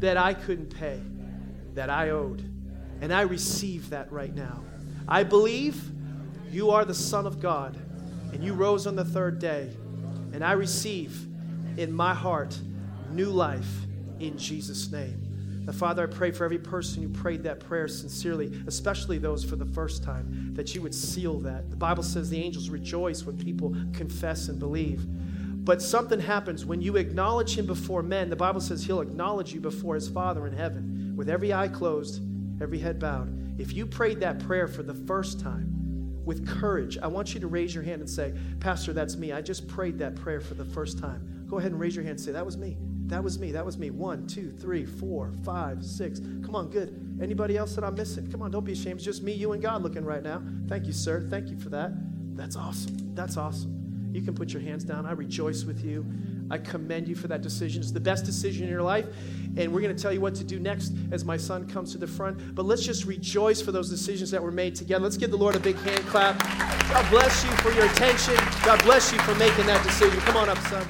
[0.05, 1.01] that I couldn't pay,
[1.75, 2.41] that I owed.
[3.01, 4.65] And I receive that right now.
[5.07, 5.91] I believe
[6.51, 7.77] you are the Son of God,
[8.33, 9.71] and you rose on the third day
[10.35, 11.29] and I receive
[11.77, 12.59] in my heart
[13.13, 13.69] new life
[14.19, 15.63] in Jesus' name.
[15.65, 19.55] Now, Father, I pray for every person who prayed that prayer sincerely, especially those for
[19.55, 21.71] the first time, that you would seal that.
[21.71, 25.07] The Bible says the angels rejoice when people confess and believe.
[25.65, 28.29] But something happens when you acknowledge him before men.
[28.29, 32.23] The Bible says he'll acknowledge you before his Father in heaven, with every eye closed,
[32.63, 33.59] every head bowed.
[33.59, 35.75] If you prayed that prayer for the first time,
[36.25, 39.33] with courage, I want you to raise your hand and say, Pastor, that's me.
[39.33, 41.47] I just prayed that prayer for the first time.
[41.49, 42.77] Go ahead and raise your hand and say, That was me.
[43.07, 43.53] That was me.
[43.53, 43.91] That was me.
[43.91, 46.21] One, two, three, four, five, six.
[46.21, 47.19] Come on, good.
[47.23, 48.31] Anybody else that I'm missing?
[48.31, 48.97] Come on, don't be ashamed.
[48.97, 50.43] It's just me, you, and God looking right now.
[50.67, 51.27] Thank you, sir.
[51.29, 51.93] Thank you for that.
[52.35, 53.15] That's awesome.
[53.15, 53.84] That's awesome.
[54.15, 55.07] You can put your hands down.
[55.07, 56.07] I rejoice with you.
[56.49, 57.83] I commend you for that decision.
[57.83, 59.07] It's the best decision in your life.
[59.57, 61.99] And we're going to tell you what to do next as my son comes to
[61.99, 62.55] the front.
[62.55, 65.03] But let's just rejoice for those decisions that were made together.
[65.03, 66.39] Let's give the Lord a big hand clap.
[66.93, 68.37] God bless you for your attention.
[68.65, 70.21] God bless you for making that decision.
[70.21, 70.87] Come on up, son.